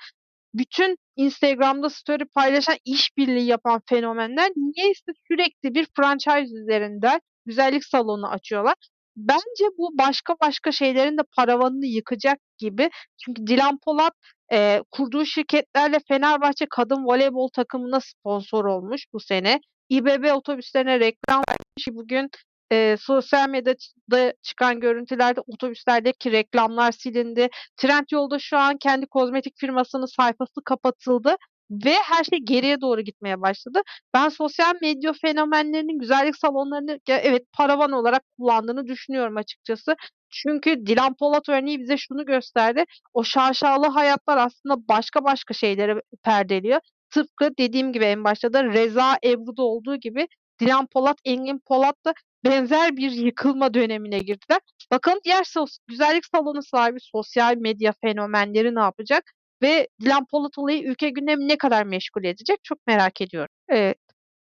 Bütün 0.54 0.98
Instagram'da 1.16 1.90
story 1.90 2.26
paylaşan, 2.26 2.78
işbirliği 2.86 3.46
yapan 3.46 3.82
fenomenler 3.90 4.52
niyeyse 4.56 5.12
sürekli 5.28 5.76
bir 5.76 5.88
franchise 5.96 6.56
üzerinden 6.56 7.22
güzellik 7.46 7.86
salonu 7.86 8.28
açıyorlar. 8.28 8.76
Bence 9.16 9.66
bu 9.78 9.98
başka 9.98 10.34
başka 10.42 10.72
şeylerin 10.72 11.18
de 11.18 11.22
paravanını 11.36 11.86
yıkacak 11.86 12.40
gibi. 12.58 12.90
Çünkü 13.26 13.48
Dilan 13.48 13.80
Polat, 13.86 14.14
eee, 14.52 14.84
kurduğu 14.92 15.26
şirketlerle 15.26 16.00
Fenerbahçe 16.08 16.66
kadın 16.70 17.06
voleybol 17.06 17.50
takımına 17.50 18.00
sponsor 18.00 18.66
olmuş 18.66 19.06
bu 19.14 19.20
sene. 19.20 19.60
İBB 19.90 20.34
otobüslerine 20.36 21.00
reklam 21.00 21.42
vermiş. 21.50 21.88
Bugün, 21.92 22.30
eee, 22.72 22.98
sosyal 23.00 23.50
medyada 23.50 23.78
da 24.12 24.34
çıkan 24.42 24.80
görüntülerde 24.80 25.42
otobüslerdeki 25.48 26.32
reklamlar 26.32 26.92
silindi. 26.92 27.50
Trendyol'da 27.78 28.40
şu 28.40 28.58
an 28.58 28.78
kendi 28.78 29.06
kozmetik 29.08 29.54
firmasının 29.58 30.06
sayfası 30.06 30.62
kapatıldı 30.66 31.36
ve 31.72 31.94
her 31.94 32.24
şey 32.24 32.40
geriye 32.40 32.82
doğru 32.82 33.02
gitmeye 33.02 33.42
başladı. 33.42 33.82
Ben 34.14 34.30
sosyal 34.30 34.76
medya 34.82 35.14
fenomenlerinin 35.14 36.00
güzellik 36.00 36.36
salonlarını 36.36 37.00
evet, 37.08 37.44
paravan 37.54 37.92
olarak 37.92 38.24
kullandığını 38.38 38.88
düşünüyorum 38.88 39.38
açıkçası. 39.38 39.96
Çünkü 40.30 40.86
Dilan 40.86 41.16
Polat 41.16 41.50
örneği 41.50 41.80
bize 41.80 41.98
şunu 41.98 42.26
gösterdi. 42.26 42.86
O 43.14 43.24
şaşalı 43.24 43.88
hayatlar 43.88 44.38
aslında 44.38 44.88
başka 44.88 45.24
başka 45.24 45.54
şeyleri 45.54 46.02
perdeliyor. 46.24 46.80
Tıpkı 47.10 47.58
dediğim 47.58 47.94
gibi 47.94 48.06
en 48.06 48.24
başta 48.24 48.54
da 48.54 48.64
Reza 48.64 49.18
Ebru'da 49.26 49.64
olduğu 49.64 49.96
gibi 49.96 50.28
Dilan 50.60 50.88
Polat, 50.88 51.18
Engin 51.26 51.60
Polat 51.66 51.96
da 52.06 52.14
benzer 52.46 52.98
bir 52.98 53.12
yıkılma 53.12 53.74
dönemine 53.74 54.20
girdiler. 54.20 54.60
Bakalım 54.92 55.20
diğer 55.24 55.46
güzellik 55.88 56.26
salonu 56.26 56.64
sahibi 56.64 57.00
sosyal 57.02 57.58
medya 57.58 57.94
fenomenleri 58.02 58.76
ne 58.76 58.80
yapacak 58.80 59.35
ve 59.62 59.88
Dilan 60.02 60.26
Polat 60.32 60.58
olayı 60.58 60.84
ülke 60.84 61.10
gündemini 61.10 61.48
ne 61.48 61.58
kadar 61.58 61.84
meşgul 61.86 62.24
edecek 62.24 62.60
çok 62.64 62.88
merak 62.88 63.22
ediyorum. 63.22 63.50
Evet. 63.70 63.98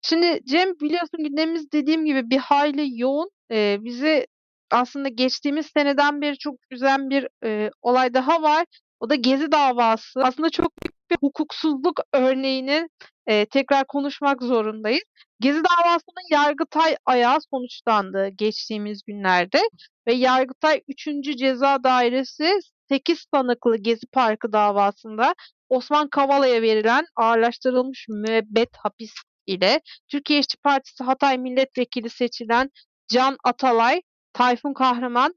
Şimdi 0.02 0.42
Cem 0.48 0.70
biliyorsun 0.80 1.24
gündemimiz 1.30 1.72
dediğim 1.74 2.06
gibi 2.06 2.30
bir 2.30 2.38
hayli 2.38 3.02
yoğun. 3.02 3.30
Eee, 3.52 3.78
bizi 3.82 4.28
aslında 4.72 5.10
geçtiğimiz 5.10 5.66
seneden 5.74 6.22
beri 6.22 6.38
çok 6.38 6.56
üzen 6.72 7.10
bir, 7.10 7.28
eee, 7.46 7.72
olay 7.82 8.14
daha 8.14 8.42
var. 8.42 8.66
O 9.00 9.10
da 9.10 9.16
Gezi 9.16 9.52
davası. 9.52 10.24
Aslında 10.24 10.50
çok 10.50 10.72
büyük 10.84 11.12
bir 11.12 11.18
hukuksuzluk 11.28 12.00
örneğini, 12.14 12.88
eee, 13.28 13.46
tekrar 13.46 13.86
konuşmak 13.88 14.44
zorundayız. 14.44 15.04
Gezi 15.40 15.60
davasının 15.64 16.32
Yargıtay 16.32 16.96
ayağı 17.06 17.40
sonuçlandı 17.52 18.28
geçtiğimiz 18.30 19.02
günlerde 19.08 19.62
ve 20.08 20.14
Yargıtay 20.14 20.82
3. 20.88 21.38
Ceza 21.38 21.84
Dairesi 21.84 22.60
8 22.94 23.26
sanıklı 23.34 23.78
Gezi 23.78 24.08
Parkı 24.08 24.54
davasında 24.54 25.36
Osman 25.70 26.10
Kavala'ya 26.10 26.62
verilen 26.62 27.06
ağırlaştırılmış 27.16 28.06
müebbet 28.10 28.70
hapis 28.78 29.14
ile 29.46 29.82
Türkiye 30.12 30.40
İşçi 30.40 30.58
Partisi 30.58 31.04
Hatay 31.04 31.38
Milletvekili 31.38 32.10
seçilen 32.10 32.70
Can 33.08 33.38
Atalay, 33.44 34.02
Tayfun 34.34 34.74
Kahraman, 34.74 35.34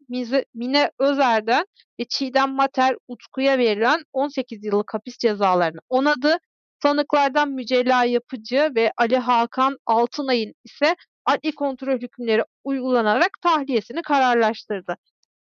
Mine 0.54 0.90
Özer'den 0.98 1.66
ve 2.00 2.04
Çiğdem 2.04 2.50
Mater 2.50 2.96
Utku'ya 3.08 3.58
verilen 3.58 4.02
18 4.12 4.64
yıllık 4.64 4.94
hapis 4.94 5.18
cezalarını 5.18 5.80
onadı. 5.88 6.38
Sanıklardan 6.82 7.50
Mücella 7.50 8.04
Yapıcı 8.04 8.70
ve 8.76 8.92
Ali 8.96 9.16
Hakan 9.16 9.78
Altınay'ın 9.86 10.54
ise 10.64 10.96
adli 11.24 11.54
kontrol 11.54 12.00
hükümleri 12.00 12.42
uygulanarak 12.64 13.30
tahliyesini 13.42 14.02
kararlaştırdı. 14.02 14.96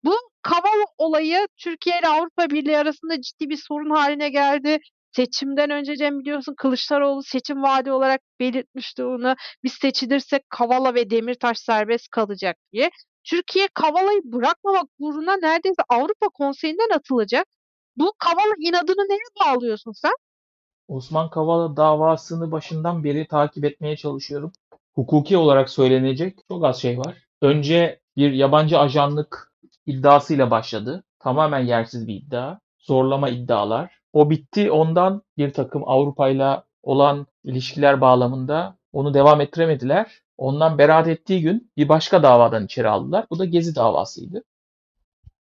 Bu 0.05 0.32
Kavala 0.43 0.85
olayı 0.99 1.47
Türkiye 1.57 1.99
ile 2.01 2.09
Avrupa 2.09 2.51
Birliği 2.51 2.79
arasında 2.79 3.21
ciddi 3.21 3.49
bir 3.51 3.57
sorun 3.57 3.91
haline 3.91 4.29
geldi. 4.29 4.79
Seçimden 5.17 5.71
önce 5.71 5.97
Cem 5.97 6.19
biliyorsun 6.19 6.55
Kılıçdaroğlu 6.57 7.23
seçim 7.23 7.63
vaadi 7.63 7.93
olarak 7.93 8.21
belirtmişti 8.41 9.05
onu. 9.05 9.35
Biz 9.65 9.73
seçilirsek 9.73 10.51
Kavala 10.51 10.95
ve 10.95 11.11
Demirtaş 11.11 11.59
serbest 11.59 12.09
kalacak 12.09 12.57
diye. 12.73 12.91
Türkiye 13.25 13.69
Kavala'yı 13.75 14.21
bırakmamak 14.25 14.87
uğruna 14.99 15.37
neredeyse 15.37 15.83
Avrupa 15.89 16.29
Konseyi'nden 16.29 16.97
atılacak. 16.97 17.47
Bu 17.97 18.13
Kavala 18.19 18.55
inadını 18.59 19.09
neye 19.09 19.47
bağlıyorsun 19.47 19.93
sen? 19.93 20.13
Osman 20.89 21.31
Kavala 21.31 21.77
davasını 21.77 22.53
başından 22.53 23.05
beri 23.05 23.29
takip 23.29 23.65
etmeye 23.65 23.97
çalışıyorum. 23.97 24.53
Hukuki 24.95 25.37
olarak 25.37 25.71
söylenecek 25.71 26.39
çok 26.49 26.65
az 26.65 26.81
şey 26.81 26.99
var. 26.99 27.17
Önce 27.43 28.01
bir 28.17 28.33
yabancı 28.33 28.79
ajanlık 28.79 29.52
iddiasıyla 29.87 30.51
başladı. 30.51 31.05
Tamamen 31.19 31.61
yersiz 31.61 32.09
bir 32.09 32.15
iddia. 32.15 32.59
Zorlama 32.79 33.29
iddialar. 33.29 33.99
O 34.13 34.31
bitti. 34.31 34.71
Ondan 34.71 35.23
bir 35.39 35.53
takım 35.53 35.83
Avrupa'yla 35.89 36.65
olan 36.83 37.27
ilişkiler 37.45 38.01
bağlamında 38.01 38.77
onu 38.93 39.15
devam 39.15 39.41
ettiremediler. 39.41 40.23
Ondan 40.39 40.79
beraat 40.79 41.09
ettiği 41.09 41.43
gün 41.43 41.73
bir 41.77 41.89
başka 41.89 42.23
davadan 42.23 42.65
içeri 42.65 42.89
aldılar. 42.89 43.27
Bu 43.31 43.39
da 43.39 43.45
Gezi 43.45 43.75
davasıydı. 43.75 44.43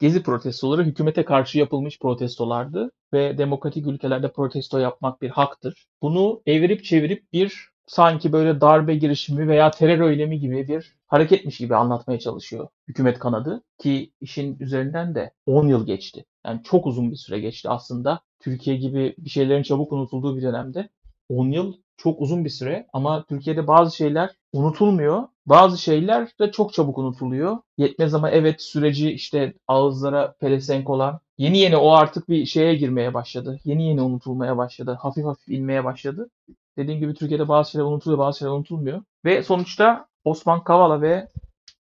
Gezi 0.01 0.23
protestoları 0.23 0.85
hükümete 0.85 1.25
karşı 1.25 1.59
yapılmış 1.59 1.99
protestolardı 1.99 2.91
ve 3.13 3.39
demokratik 3.39 3.87
ülkelerde 3.87 4.33
protesto 4.33 4.79
yapmak 4.79 5.23
bir 5.23 5.31
haktır. 5.31 5.87
Bunu 6.03 6.43
evirip 6.47 6.85
çevirip 6.85 7.33
bir 7.33 7.69
sanki 7.89 8.33
böyle 8.33 8.61
darbe 8.61 8.95
girişimi 8.95 9.49
veya 9.49 9.71
terör 9.71 10.11
eylemi 10.11 10.41
gibi 10.41 10.69
bir 10.69 10.97
hareketmiş 11.07 11.59
gibi 11.59 11.77
anlatmaya 11.77 12.19
çalışıyor 12.19 12.69
hükümet 12.89 13.19
kanadı 13.19 13.63
ki 13.79 14.13
işin 14.21 14.57
üzerinden 14.61 15.15
de 15.15 15.33
10 15.47 15.69
yıl 15.69 15.87
geçti. 15.87 16.25
Yani 16.47 16.61
çok 16.65 16.87
uzun 16.87 17.11
bir 17.11 17.17
süre 17.17 17.41
geçti 17.41 17.69
aslında. 17.69 18.21
Türkiye 18.41 18.77
gibi 18.77 19.15
bir 19.19 19.31
şeylerin 19.31 19.63
çabuk 19.63 19.93
unutulduğu 19.93 20.37
bir 20.37 20.43
dönemde 20.43 20.89
10 21.29 21.51
yıl 21.51 21.75
çok 21.97 22.21
uzun 22.21 22.45
bir 22.45 22.51
süre 22.51 22.87
ama 22.93 23.25
Türkiye'de 23.29 23.67
bazı 23.67 23.97
şeyler 23.97 24.31
unutulmuyor. 24.53 25.29
Bazı 25.47 25.79
şeyler 25.79 26.29
de 26.41 26.53
çok 26.53 26.73
çabuk 26.73 26.99
unutuluyor. 26.99 27.59
Yetmez 27.79 28.15
ama 28.15 28.31
evet 28.31 28.63
süreci 28.63 29.11
işte 29.11 29.55
ağızlara 29.69 30.33
pelesenk 30.33 30.91
olan 30.91 31.21
yeni 31.39 31.59
yeni 31.59 31.77
o 31.77 31.91
artık 31.91 32.29
bir 32.29 32.47
şeye 32.47 32.75
girmeye 32.75 33.15
başladı. 33.15 33.59
Yeni 33.65 33.89
yeni 33.89 34.03
unutulmaya 34.03 34.57
başladı. 34.57 34.99
Hafif 35.01 35.25
hafif 35.25 35.49
inmeye 35.49 35.85
başladı. 35.85 36.29
Dediğim 36.79 37.01
gibi 37.01 37.15
Türkiye'de 37.15 37.49
bazı 37.49 37.71
şeyler 37.71 37.85
unutuluyor, 37.85 38.19
bazı 38.19 38.39
şeyler 38.39 38.53
unutulmuyor. 38.53 39.03
Ve 39.25 39.43
sonuçta 39.43 40.07
Osman 40.25 40.65
Kavala 40.65 41.03
ve 41.03 41.29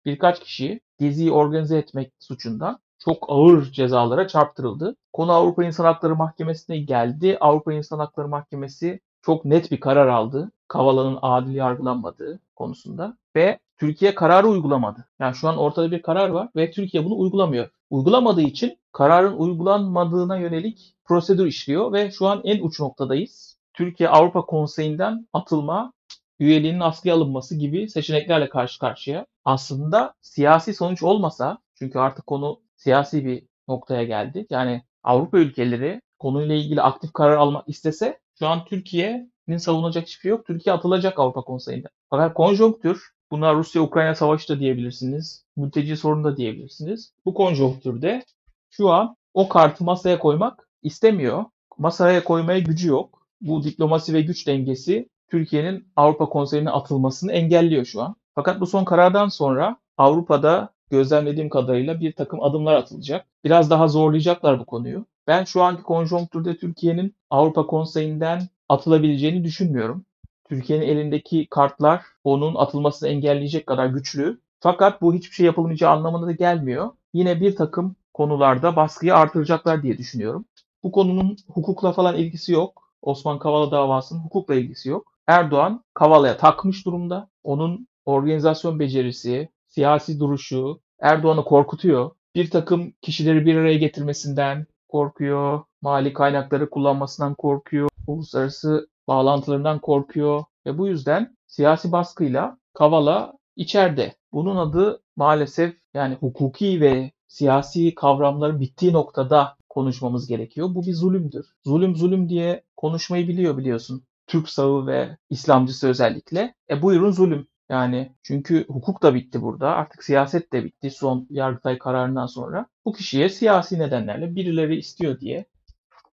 birkaç 0.05 0.39
kişi 0.39 0.79
Gezi'yi 0.99 1.31
organize 1.31 1.77
etmek 1.77 2.11
suçundan 2.19 2.79
çok 2.99 3.25
ağır 3.27 3.63
cezalara 3.71 4.27
çarptırıldı. 4.27 4.95
Konu 5.13 5.31
Avrupa 5.31 5.63
İnsan 5.63 5.85
Hakları 5.85 6.15
Mahkemesi'ne 6.15 6.77
geldi. 6.77 7.37
Avrupa 7.39 7.73
İnsan 7.73 7.99
Hakları 7.99 8.27
Mahkemesi 8.27 8.99
çok 9.21 9.45
net 9.45 9.71
bir 9.71 9.79
karar 9.79 10.07
aldı. 10.07 10.51
Kavala'nın 10.67 11.19
adil 11.21 11.55
yargılanmadığı 11.55 12.39
konusunda 12.55 13.17
ve 13.35 13.59
Türkiye 13.77 14.15
kararı 14.15 14.47
uygulamadı. 14.47 15.05
Yani 15.19 15.35
şu 15.35 15.49
an 15.49 15.57
ortada 15.57 15.91
bir 15.91 16.01
karar 16.01 16.29
var 16.29 16.49
ve 16.55 16.71
Türkiye 16.71 17.05
bunu 17.05 17.17
uygulamıyor. 17.17 17.69
Uygulamadığı 17.89 18.41
için 18.41 18.77
kararın 18.91 19.37
uygulanmadığına 19.37 20.37
yönelik 20.37 20.95
prosedür 21.05 21.45
işliyor 21.45 21.93
ve 21.93 22.11
şu 22.11 22.27
an 22.27 22.41
en 22.43 22.63
uç 22.63 22.79
noktadayız. 22.79 23.52
Türkiye 23.73 24.09
Avrupa 24.09 24.41
Konseyi'nden 24.41 25.27
atılma, 25.33 25.93
üyeliğinin 26.39 26.79
askıya 26.79 27.15
alınması 27.15 27.55
gibi 27.55 27.89
seçeneklerle 27.89 28.49
karşı 28.49 28.79
karşıya. 28.79 29.25
Aslında 29.45 30.13
siyasi 30.21 30.73
sonuç 30.73 31.03
olmasa, 31.03 31.57
çünkü 31.75 31.99
artık 31.99 32.27
konu 32.27 32.61
siyasi 32.75 33.25
bir 33.25 33.43
noktaya 33.67 34.03
geldi. 34.03 34.47
Yani 34.49 34.83
Avrupa 35.03 35.37
ülkeleri 35.37 36.01
konuyla 36.19 36.55
ilgili 36.55 36.81
aktif 36.81 37.13
karar 37.13 37.37
almak 37.37 37.69
istese 37.69 38.19
şu 38.39 38.47
an 38.47 38.65
Türkiye'nin 38.65 39.57
savunacak 39.57 40.07
hiçbir 40.07 40.21
şey 40.21 40.29
yok. 40.29 40.45
Türkiye 40.47 40.73
atılacak 40.73 41.19
Avrupa 41.19 41.41
Konseyi'nde. 41.41 41.87
Fakat 42.09 42.33
konjonktür, 42.33 43.11
buna 43.31 43.53
Rusya-Ukrayna 43.53 44.15
savaşı 44.15 44.49
da 44.49 44.59
diyebilirsiniz, 44.59 45.45
mülteci 45.57 45.97
sorunu 45.97 46.23
da 46.23 46.37
diyebilirsiniz. 46.37 47.13
Bu 47.25 47.33
konjonktürde 47.33 48.23
şu 48.69 48.89
an 48.89 49.15
o 49.33 49.49
kartı 49.49 49.83
masaya 49.83 50.19
koymak 50.19 50.69
istemiyor. 50.81 51.45
Masaya 51.77 52.23
koymaya 52.23 52.59
gücü 52.59 52.87
yok. 52.87 53.22
Bu 53.43 53.63
diplomasi 53.63 54.13
ve 54.13 54.21
güç 54.21 54.47
dengesi 54.47 55.09
Türkiye'nin 55.31 55.87
Avrupa 55.95 56.29
Konseyi'ne 56.29 56.69
atılmasını 56.69 57.31
engelliyor 57.31 57.85
şu 57.85 58.01
an. 58.01 58.15
Fakat 58.35 58.59
bu 58.59 58.67
son 58.67 58.85
karardan 58.85 59.27
sonra 59.27 59.77
Avrupa'da 59.97 60.69
gözlemlediğim 60.89 61.49
kadarıyla 61.49 61.99
bir 61.99 62.13
takım 62.13 62.43
adımlar 62.43 62.75
atılacak. 62.75 63.25
Biraz 63.43 63.69
daha 63.69 63.87
zorlayacaklar 63.87 64.59
bu 64.59 64.65
konuyu. 64.65 65.05
Ben 65.27 65.43
şu 65.43 65.61
anki 65.61 65.83
konjonktürde 65.83 66.57
Türkiye'nin 66.57 67.15
Avrupa 67.29 67.67
Konseyi'nden 67.67 68.41
atılabileceğini 68.69 69.43
düşünmüyorum. 69.43 70.05
Türkiye'nin 70.49 70.87
elindeki 70.87 71.47
kartlar 71.49 72.01
onun 72.23 72.55
atılmasını 72.55 73.09
engelleyecek 73.09 73.67
kadar 73.67 73.87
güçlü. 73.87 74.41
Fakat 74.59 75.01
bu 75.01 75.13
hiçbir 75.13 75.35
şey 75.35 75.45
yapılmayacağı 75.45 75.91
anlamına 75.91 76.27
da 76.27 76.31
gelmiyor. 76.31 76.89
Yine 77.13 77.41
bir 77.41 77.55
takım 77.55 77.95
konularda 78.13 78.75
baskıyı 78.75 79.15
artıracaklar 79.15 79.83
diye 79.83 79.97
düşünüyorum. 79.97 80.45
Bu 80.83 80.91
konunun 80.91 81.37
hukukla 81.47 81.91
falan 81.91 82.15
ilgisi 82.15 82.51
yok. 82.51 82.82
Osman 83.03 83.39
Kavala 83.39 83.71
davasının 83.71 84.19
hukukla 84.19 84.55
ilgisi 84.55 84.89
yok. 84.89 85.13
Erdoğan 85.27 85.83
Kavala'ya 85.93 86.37
takmış 86.37 86.85
durumda. 86.85 87.29
Onun 87.43 87.87
organizasyon 88.05 88.79
becerisi, 88.79 89.49
siyasi 89.67 90.19
duruşu 90.19 90.79
Erdoğan'ı 90.99 91.43
korkutuyor. 91.43 92.11
Bir 92.35 92.49
takım 92.49 92.93
kişileri 93.01 93.45
bir 93.45 93.55
araya 93.55 93.77
getirmesinden 93.77 94.67
korkuyor. 94.87 95.61
Mali 95.81 96.13
kaynakları 96.13 96.69
kullanmasından 96.69 97.35
korkuyor. 97.35 97.89
Uluslararası 98.07 98.87
bağlantılarından 99.07 99.79
korkuyor. 99.79 100.43
Ve 100.65 100.77
bu 100.77 100.87
yüzden 100.87 101.37
siyasi 101.47 101.91
baskıyla 101.91 102.57
Kavala 102.73 103.33
içeride. 103.55 104.15
Bunun 104.33 104.55
adı 104.55 105.01
maalesef 105.15 105.75
yani 105.93 106.15
hukuki 106.15 106.81
ve 106.81 107.11
siyasi 107.27 107.95
kavramların 107.95 108.59
bittiği 108.59 108.93
noktada 108.93 109.55
konuşmamız 109.73 110.27
gerekiyor. 110.27 110.75
Bu 110.75 110.85
bir 110.85 110.93
zulümdür. 110.93 111.45
Zulüm 111.65 111.95
zulüm 111.95 112.29
diye 112.29 112.63
konuşmayı 112.77 113.27
biliyor 113.27 113.57
biliyorsun. 113.57 114.03
Türk 114.27 114.49
sağı 114.49 114.87
ve 114.87 115.17
İslamcısı 115.29 115.87
özellikle. 115.87 116.55
E 116.69 116.81
buyurun 116.81 117.11
zulüm. 117.11 117.47
Yani 117.69 118.15
çünkü 118.23 118.65
hukuk 118.67 119.03
da 119.03 119.15
bitti 119.15 119.41
burada. 119.41 119.69
Artık 119.69 120.03
siyaset 120.03 120.53
de 120.53 120.63
bitti 120.63 120.91
son 120.91 121.27
Yargıtay 121.29 121.77
kararından 121.77 122.25
sonra. 122.25 122.65
Bu 122.85 122.93
kişiye 122.93 123.29
siyasi 123.29 123.79
nedenlerle 123.79 124.35
birileri 124.35 124.75
istiyor 124.75 125.19
diye, 125.19 125.45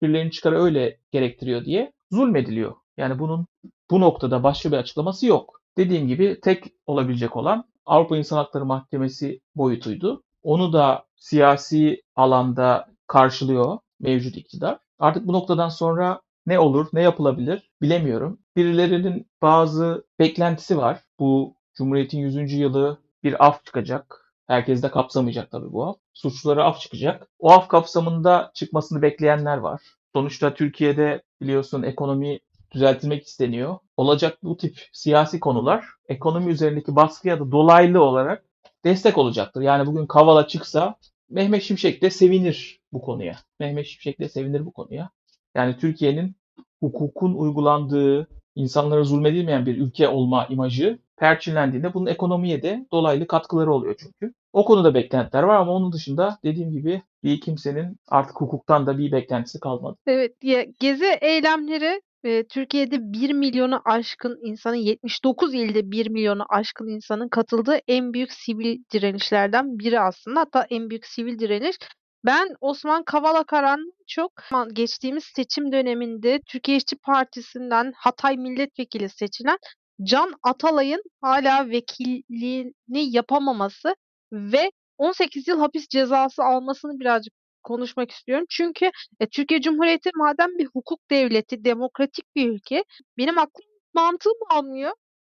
birilerinin 0.02 0.30
çıkarı 0.30 0.62
öyle 0.62 0.98
gerektiriyor 1.10 1.64
diye 1.64 1.92
zulmediliyor. 2.12 2.74
Yani 2.96 3.18
bunun 3.18 3.46
bu 3.90 4.00
noktada 4.00 4.42
başka 4.42 4.72
bir 4.72 4.76
açıklaması 4.76 5.26
yok. 5.26 5.62
Dediğim 5.78 6.08
gibi 6.08 6.40
tek 6.42 6.64
olabilecek 6.86 7.36
olan 7.36 7.64
Avrupa 7.86 8.16
İnsan 8.16 8.36
Hakları 8.36 8.64
Mahkemesi 8.64 9.40
boyutuydu. 9.54 10.22
Onu 10.42 10.72
da 10.72 11.04
siyasi 11.16 12.02
alanda 12.16 12.86
karşılıyor 13.06 13.78
mevcut 14.00 14.36
iktidar. 14.36 14.78
Artık 14.98 15.26
bu 15.26 15.32
noktadan 15.32 15.68
sonra 15.68 16.20
ne 16.46 16.58
olur, 16.58 16.86
ne 16.92 17.02
yapılabilir 17.02 17.70
bilemiyorum. 17.82 18.38
Birilerinin 18.56 19.30
bazı 19.42 20.04
beklentisi 20.18 20.76
var 20.76 21.00
bu 21.18 21.56
Cumhuriyet'in 21.74 22.18
100. 22.18 22.52
yılı 22.52 22.98
bir 23.22 23.46
af 23.46 23.64
çıkacak. 23.64 24.32
Herkes 24.46 24.82
de 24.82 24.90
kapsamayacak 24.90 25.50
tabii 25.50 25.72
bu 25.72 25.86
af. 25.86 25.96
Suçlulara 26.12 26.64
af 26.64 26.80
çıkacak. 26.80 27.28
O 27.38 27.50
af 27.52 27.68
kapsamında 27.68 28.50
çıkmasını 28.54 29.02
bekleyenler 29.02 29.56
var. 29.56 29.82
Sonuçta 30.12 30.54
Türkiye'de 30.54 31.22
biliyorsun 31.40 31.82
ekonomi 31.82 32.40
düzeltilmek 32.70 33.26
isteniyor. 33.26 33.78
Olacak 33.96 34.38
bu 34.42 34.56
tip 34.56 34.88
siyasi 34.92 35.40
konular 35.40 35.84
ekonomi 36.08 36.50
üzerindeki 36.50 36.96
baskıya 36.96 37.40
da 37.40 37.52
dolaylı 37.52 38.02
olarak 38.02 38.44
destek 38.84 39.18
olacaktır. 39.18 39.60
Yani 39.60 39.86
bugün 39.86 40.06
Kavala 40.06 40.48
çıksa 40.48 40.94
Mehmet 41.30 41.62
Şimşek 41.62 42.02
de 42.02 42.10
sevinir 42.10 42.80
bu 42.92 43.00
konuya. 43.00 43.36
Mehmet 43.60 43.86
Şimşek 43.86 44.20
de 44.20 44.28
sevinir 44.28 44.66
bu 44.66 44.72
konuya. 44.72 45.10
Yani 45.54 45.76
Türkiye'nin 45.78 46.36
hukukun 46.80 47.34
uygulandığı, 47.34 48.28
insanlara 48.54 49.04
zulmedilmeyen 49.04 49.66
bir 49.66 49.78
ülke 49.78 50.08
olma 50.08 50.46
imajı 50.46 50.98
perçinlendiğinde 51.16 51.94
bunun 51.94 52.06
ekonomiye 52.06 52.62
de 52.62 52.86
dolaylı 52.92 53.26
katkıları 53.26 53.72
oluyor 53.72 53.94
çünkü. 53.98 54.34
O 54.52 54.64
konuda 54.64 54.94
beklentiler 54.94 55.42
var 55.42 55.56
ama 55.56 55.72
onun 55.72 55.92
dışında 55.92 56.38
dediğim 56.44 56.72
gibi 56.72 57.02
bir 57.24 57.40
kimsenin 57.40 57.96
artık 58.08 58.40
hukuktan 58.40 58.86
da 58.86 58.98
bir 58.98 59.12
beklentisi 59.12 59.60
kalmadı. 59.60 59.96
Evet, 60.06 60.40
gezi 60.80 61.18
eylemleri 61.20 62.02
e, 62.26 62.44
Türkiye'de 62.46 62.96
1 63.00 63.32
milyonu 63.32 63.82
aşkın 63.84 64.38
insanın 64.42 64.76
79 64.76 65.54
ilde 65.54 65.90
1 65.90 66.08
milyonu 66.10 66.44
aşkın 66.48 66.88
insanın 66.88 67.28
katıldığı 67.28 67.78
en 67.88 68.12
büyük 68.12 68.32
sivil 68.32 68.78
direnişlerden 68.92 69.78
biri 69.78 70.00
aslında. 70.00 70.40
Hatta 70.40 70.66
en 70.70 70.90
büyük 70.90 71.06
sivil 71.06 71.38
direniş. 71.38 71.76
Ben 72.24 72.48
Osman 72.60 73.04
Kavala 73.04 73.44
Karan'ın 73.44 73.92
çok 74.06 74.32
geçtiğimiz 74.72 75.24
seçim 75.24 75.72
döneminde 75.72 76.40
Türkiye 76.46 76.76
İşçi 76.76 76.96
Partisi'nden 76.96 77.92
Hatay 77.96 78.36
Milletvekili 78.36 79.08
seçilen 79.08 79.58
Can 80.02 80.32
Atalay'ın 80.42 81.02
hala 81.20 81.70
vekilliğini 81.70 83.16
yapamaması 83.16 83.96
ve 84.32 84.70
18 84.98 85.48
yıl 85.48 85.60
hapis 85.60 85.88
cezası 85.88 86.42
almasını 86.42 87.00
birazcık 87.00 87.32
konuşmak 87.66 88.10
istiyorum. 88.10 88.46
Çünkü 88.50 88.90
e, 89.20 89.26
Türkiye 89.26 89.60
Cumhuriyeti 89.60 90.10
madem 90.14 90.58
bir 90.58 90.66
hukuk 90.66 91.10
devleti, 91.10 91.64
demokratik 91.64 92.36
bir 92.36 92.50
ülke, 92.50 92.84
benim 93.18 93.38
aklım 93.38 93.66
mantığım 93.94 94.38
almıyor. 94.50 94.92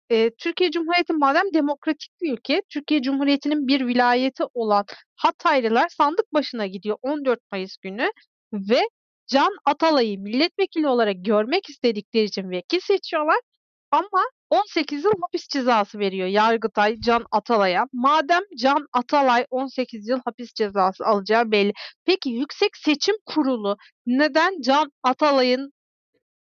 E, 0.09 0.29
Türkiye 0.37 0.71
Cumhuriyeti 0.71 1.13
madem 1.13 1.53
demokratik 1.53 2.11
bir 2.21 2.33
ülke, 2.33 2.61
Türkiye 2.69 3.01
Cumhuriyeti'nin 3.01 3.67
bir 3.67 3.87
vilayeti 3.87 4.43
olan 4.53 4.85
Hataylılar 5.15 5.89
sandık 5.89 6.33
başına 6.33 6.67
gidiyor 6.67 6.97
14 7.01 7.39
Mayıs 7.51 7.77
günü 7.77 8.11
ve 8.53 8.81
Can 9.27 9.51
Atalay'ı 9.65 10.19
milletvekili 10.19 10.87
olarak 10.87 11.15
görmek 11.19 11.69
istedikleri 11.69 12.23
için 12.25 12.49
vekil 12.49 12.79
seçiyorlar. 12.79 13.39
Ama 13.91 14.23
18 14.51 15.03
yıl 15.03 15.11
hapis 15.21 15.47
cezası 15.47 15.99
veriyor 15.99 16.27
Yargıtay 16.27 16.99
Can 16.99 17.25
Atalay'a. 17.31 17.85
Madem 17.93 18.41
Can 18.57 18.87
Atalay 18.93 19.45
18 19.49 20.07
yıl 20.07 20.19
hapis 20.25 20.53
cezası 20.53 21.05
alacağı 21.05 21.51
belli. 21.51 21.73
Peki 22.05 22.29
Yüksek 22.29 22.77
Seçim 22.77 23.15
Kurulu 23.25 23.77
neden 24.05 24.61
Can 24.61 24.91
Atalay'ın 25.03 25.73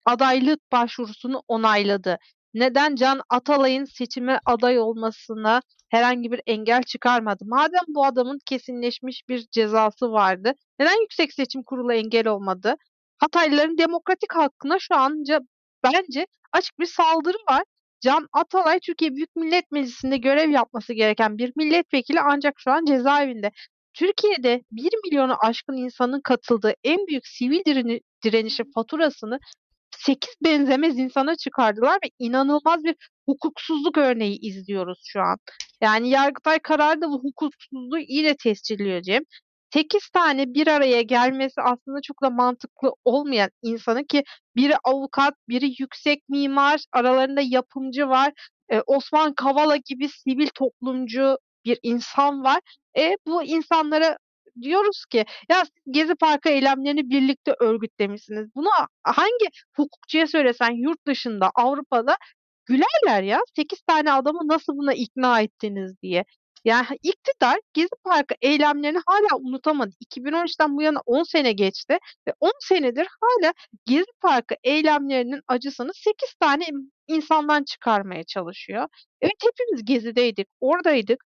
adaylık 0.06 0.72
başvurusunu 0.72 1.44
onayladı? 1.48 2.18
Neden 2.54 2.96
Can 2.96 3.22
Atalay'ın 3.30 3.86
seçime 3.86 4.40
aday 4.46 4.80
olmasına 4.80 5.62
herhangi 5.90 6.32
bir 6.32 6.42
engel 6.48 6.84
çıkarmadı? 6.84 7.44
Madem 7.48 7.84
bu 7.88 8.06
adamın 8.06 8.40
kesinleşmiş 8.46 9.24
bir 9.30 9.48
cezası 9.52 10.12
vardı, 10.12 10.54
neden 10.80 11.02
Yüksek 11.02 11.34
Seçim 11.34 11.64
Kurulu 11.64 11.94
engel 11.94 12.28
olmadı? 12.28 12.76
Hataylıların 13.18 13.78
demokratik 13.78 14.36
hakkına 14.36 14.80
şu 14.80 14.96
anca 14.96 15.40
bence 15.84 16.28
açık 16.54 16.80
bir 16.80 16.86
saldırı 16.86 17.38
var. 17.50 17.64
Can 18.02 18.28
Atalay 18.34 18.80
Türkiye 18.80 19.16
Büyük 19.16 19.36
Millet 19.36 19.72
Meclisi'nde 19.72 20.18
görev 20.18 20.50
yapması 20.50 20.94
gereken 20.94 21.38
bir 21.38 21.54
milletvekili 21.56 22.20
ancak 22.22 22.54
şu 22.58 22.72
an 22.72 22.86
cezaevinde. 22.86 23.52
Türkiye'de 23.94 24.64
1 24.72 24.90
milyonu 25.06 25.36
aşkın 25.40 25.78
insanın 25.78 26.22
katıldığı 26.22 26.74
en 26.84 27.08
büyük 27.08 27.28
sivil 27.28 27.66
direni, 27.66 28.02
direnişin 28.24 28.72
faturasını 28.76 29.40
8 29.98 30.36
benzemez 30.44 31.00
insana 31.00 31.36
çıkardılar 31.36 31.96
ve 32.04 32.10
inanılmaz 32.20 32.84
bir 32.84 32.96
hukuksuzluk 33.26 33.98
örneği 33.98 34.40
izliyoruz 34.42 35.02
şu 35.06 35.22
an. 35.22 35.38
Yani 35.82 36.10
Yargıtay 36.10 36.60
kararı 36.60 37.02
da 37.02 37.10
bu 37.10 37.24
hukuksuzluğu 37.24 38.00
iyice 38.00 38.36
tescilliyor 38.36 39.02
Cem. 39.02 39.24
8 39.74 40.10
tane 40.10 40.54
bir 40.54 40.68
araya 40.68 41.02
gelmesi 41.02 41.62
aslında 41.62 42.02
çok 42.02 42.24
da 42.24 42.30
mantıklı 42.30 42.94
olmayan 43.06 43.50
insanı 43.62 44.06
ki 44.06 44.24
biri 44.56 44.74
avukat, 44.84 45.34
biri 45.50 45.74
yüksek 45.80 46.30
mimar, 46.30 46.84
aralarında 46.92 47.42
yapımcı 47.42 48.08
var. 48.10 48.34
Ee, 48.70 48.82
Osman 48.88 49.34
Kavala 49.34 49.76
gibi 49.76 50.10
sivil 50.10 50.48
toplumcu 50.56 51.38
bir 51.66 51.80
insan 51.84 52.44
var. 52.44 52.60
E, 52.98 53.16
bu 53.28 53.44
insanlara 53.44 54.18
diyoruz 54.62 55.06
ki 55.06 55.26
ya 55.50 55.64
Gezi 55.92 56.16
Parkı 56.16 56.50
eylemlerini 56.50 57.10
birlikte 57.10 57.56
örgütlemişsiniz. 57.60 58.48
Bunu 58.56 58.70
hangi 59.04 59.46
hukukçuya 59.76 60.28
söylesen 60.28 60.72
yurt 60.72 61.08
dışında, 61.08 61.52
Avrupa'da 61.56 62.18
gülerler 62.66 63.24
ya. 63.24 63.40
8 63.56 63.82
tane 63.82 64.12
adamı 64.14 64.40
nasıl 64.48 64.74
buna 64.78 64.94
ikna 64.94 65.42
ettiniz 65.42 66.02
diye. 66.02 66.26
Yani 66.66 66.86
iktidar 67.04 67.60
Gezi 67.74 67.90
Parkı 68.04 68.36
eylemlerini 68.42 69.00
hala 69.06 69.38
unutamadı. 69.40 69.92
2013'ten 70.06 70.78
bu 70.78 70.82
yana 70.82 71.00
10 71.06 71.24
sene 71.24 71.52
geçti 71.52 71.98
ve 72.28 72.34
10 72.40 72.52
senedir 72.60 73.08
hala 73.22 73.54
Gezi 73.86 74.12
Parkı 74.22 74.56
eylemlerinin 74.64 75.42
acısını 75.48 75.92
8 75.94 76.34
tane 76.40 76.66
insandan 77.08 77.64
çıkarmaya 77.64 78.24
çalışıyor. 78.24 78.88
Evet 79.22 79.36
hepimiz 79.44 79.86
Gezi'deydik, 79.86 80.48
oradaydık. 80.62 81.26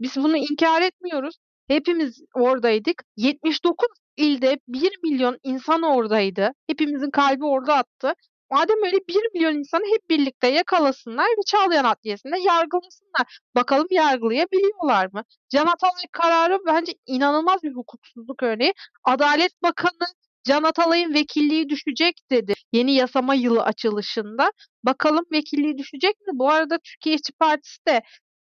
Biz 0.00 0.16
bunu 0.16 0.36
inkar 0.36 0.82
etmiyoruz. 0.82 1.36
Hepimiz 1.68 2.22
oradaydık. 2.34 3.04
79 3.16 3.88
ilde 4.16 4.58
1 4.68 4.92
milyon 5.02 5.38
insan 5.42 5.82
oradaydı. 5.82 6.52
Hepimizin 6.66 7.10
kalbi 7.10 7.44
orada 7.44 7.74
attı. 7.76 8.14
Madem 8.50 8.76
öyle 8.84 8.96
1 9.08 9.14
milyon 9.34 9.54
insanı 9.54 9.84
hep 9.94 10.10
birlikte 10.10 10.46
yakalasınlar 10.48 11.24
ve 11.26 11.42
Çağlayan 11.46 11.84
Adliyesi'nde 11.84 12.38
yargılasınlar. 12.38 13.38
Bakalım 13.54 13.86
yargılayabiliyorlar 13.90 15.08
mı? 15.12 15.24
Can 15.50 15.66
Atalay 15.66 16.04
kararı 16.12 16.58
bence 16.66 16.92
inanılmaz 17.06 17.62
bir 17.62 17.72
hukuksuzluk 17.74 18.42
örneği. 18.42 18.74
Adalet 19.04 19.62
Bakanı 19.62 20.06
Can 20.44 20.62
Atalay'ın 20.62 21.14
vekilliği 21.14 21.68
düşecek 21.68 22.20
dedi. 22.30 22.54
Yeni 22.72 22.94
yasama 22.94 23.34
yılı 23.34 23.62
açılışında. 23.62 24.52
Bakalım 24.84 25.24
vekilliği 25.32 25.78
düşecek 25.78 26.20
mi? 26.20 26.30
Bu 26.34 26.50
arada 26.50 26.78
Türkiye 26.78 27.14
İşçi 27.14 27.32
Partisi 27.32 27.86
de 27.88 28.02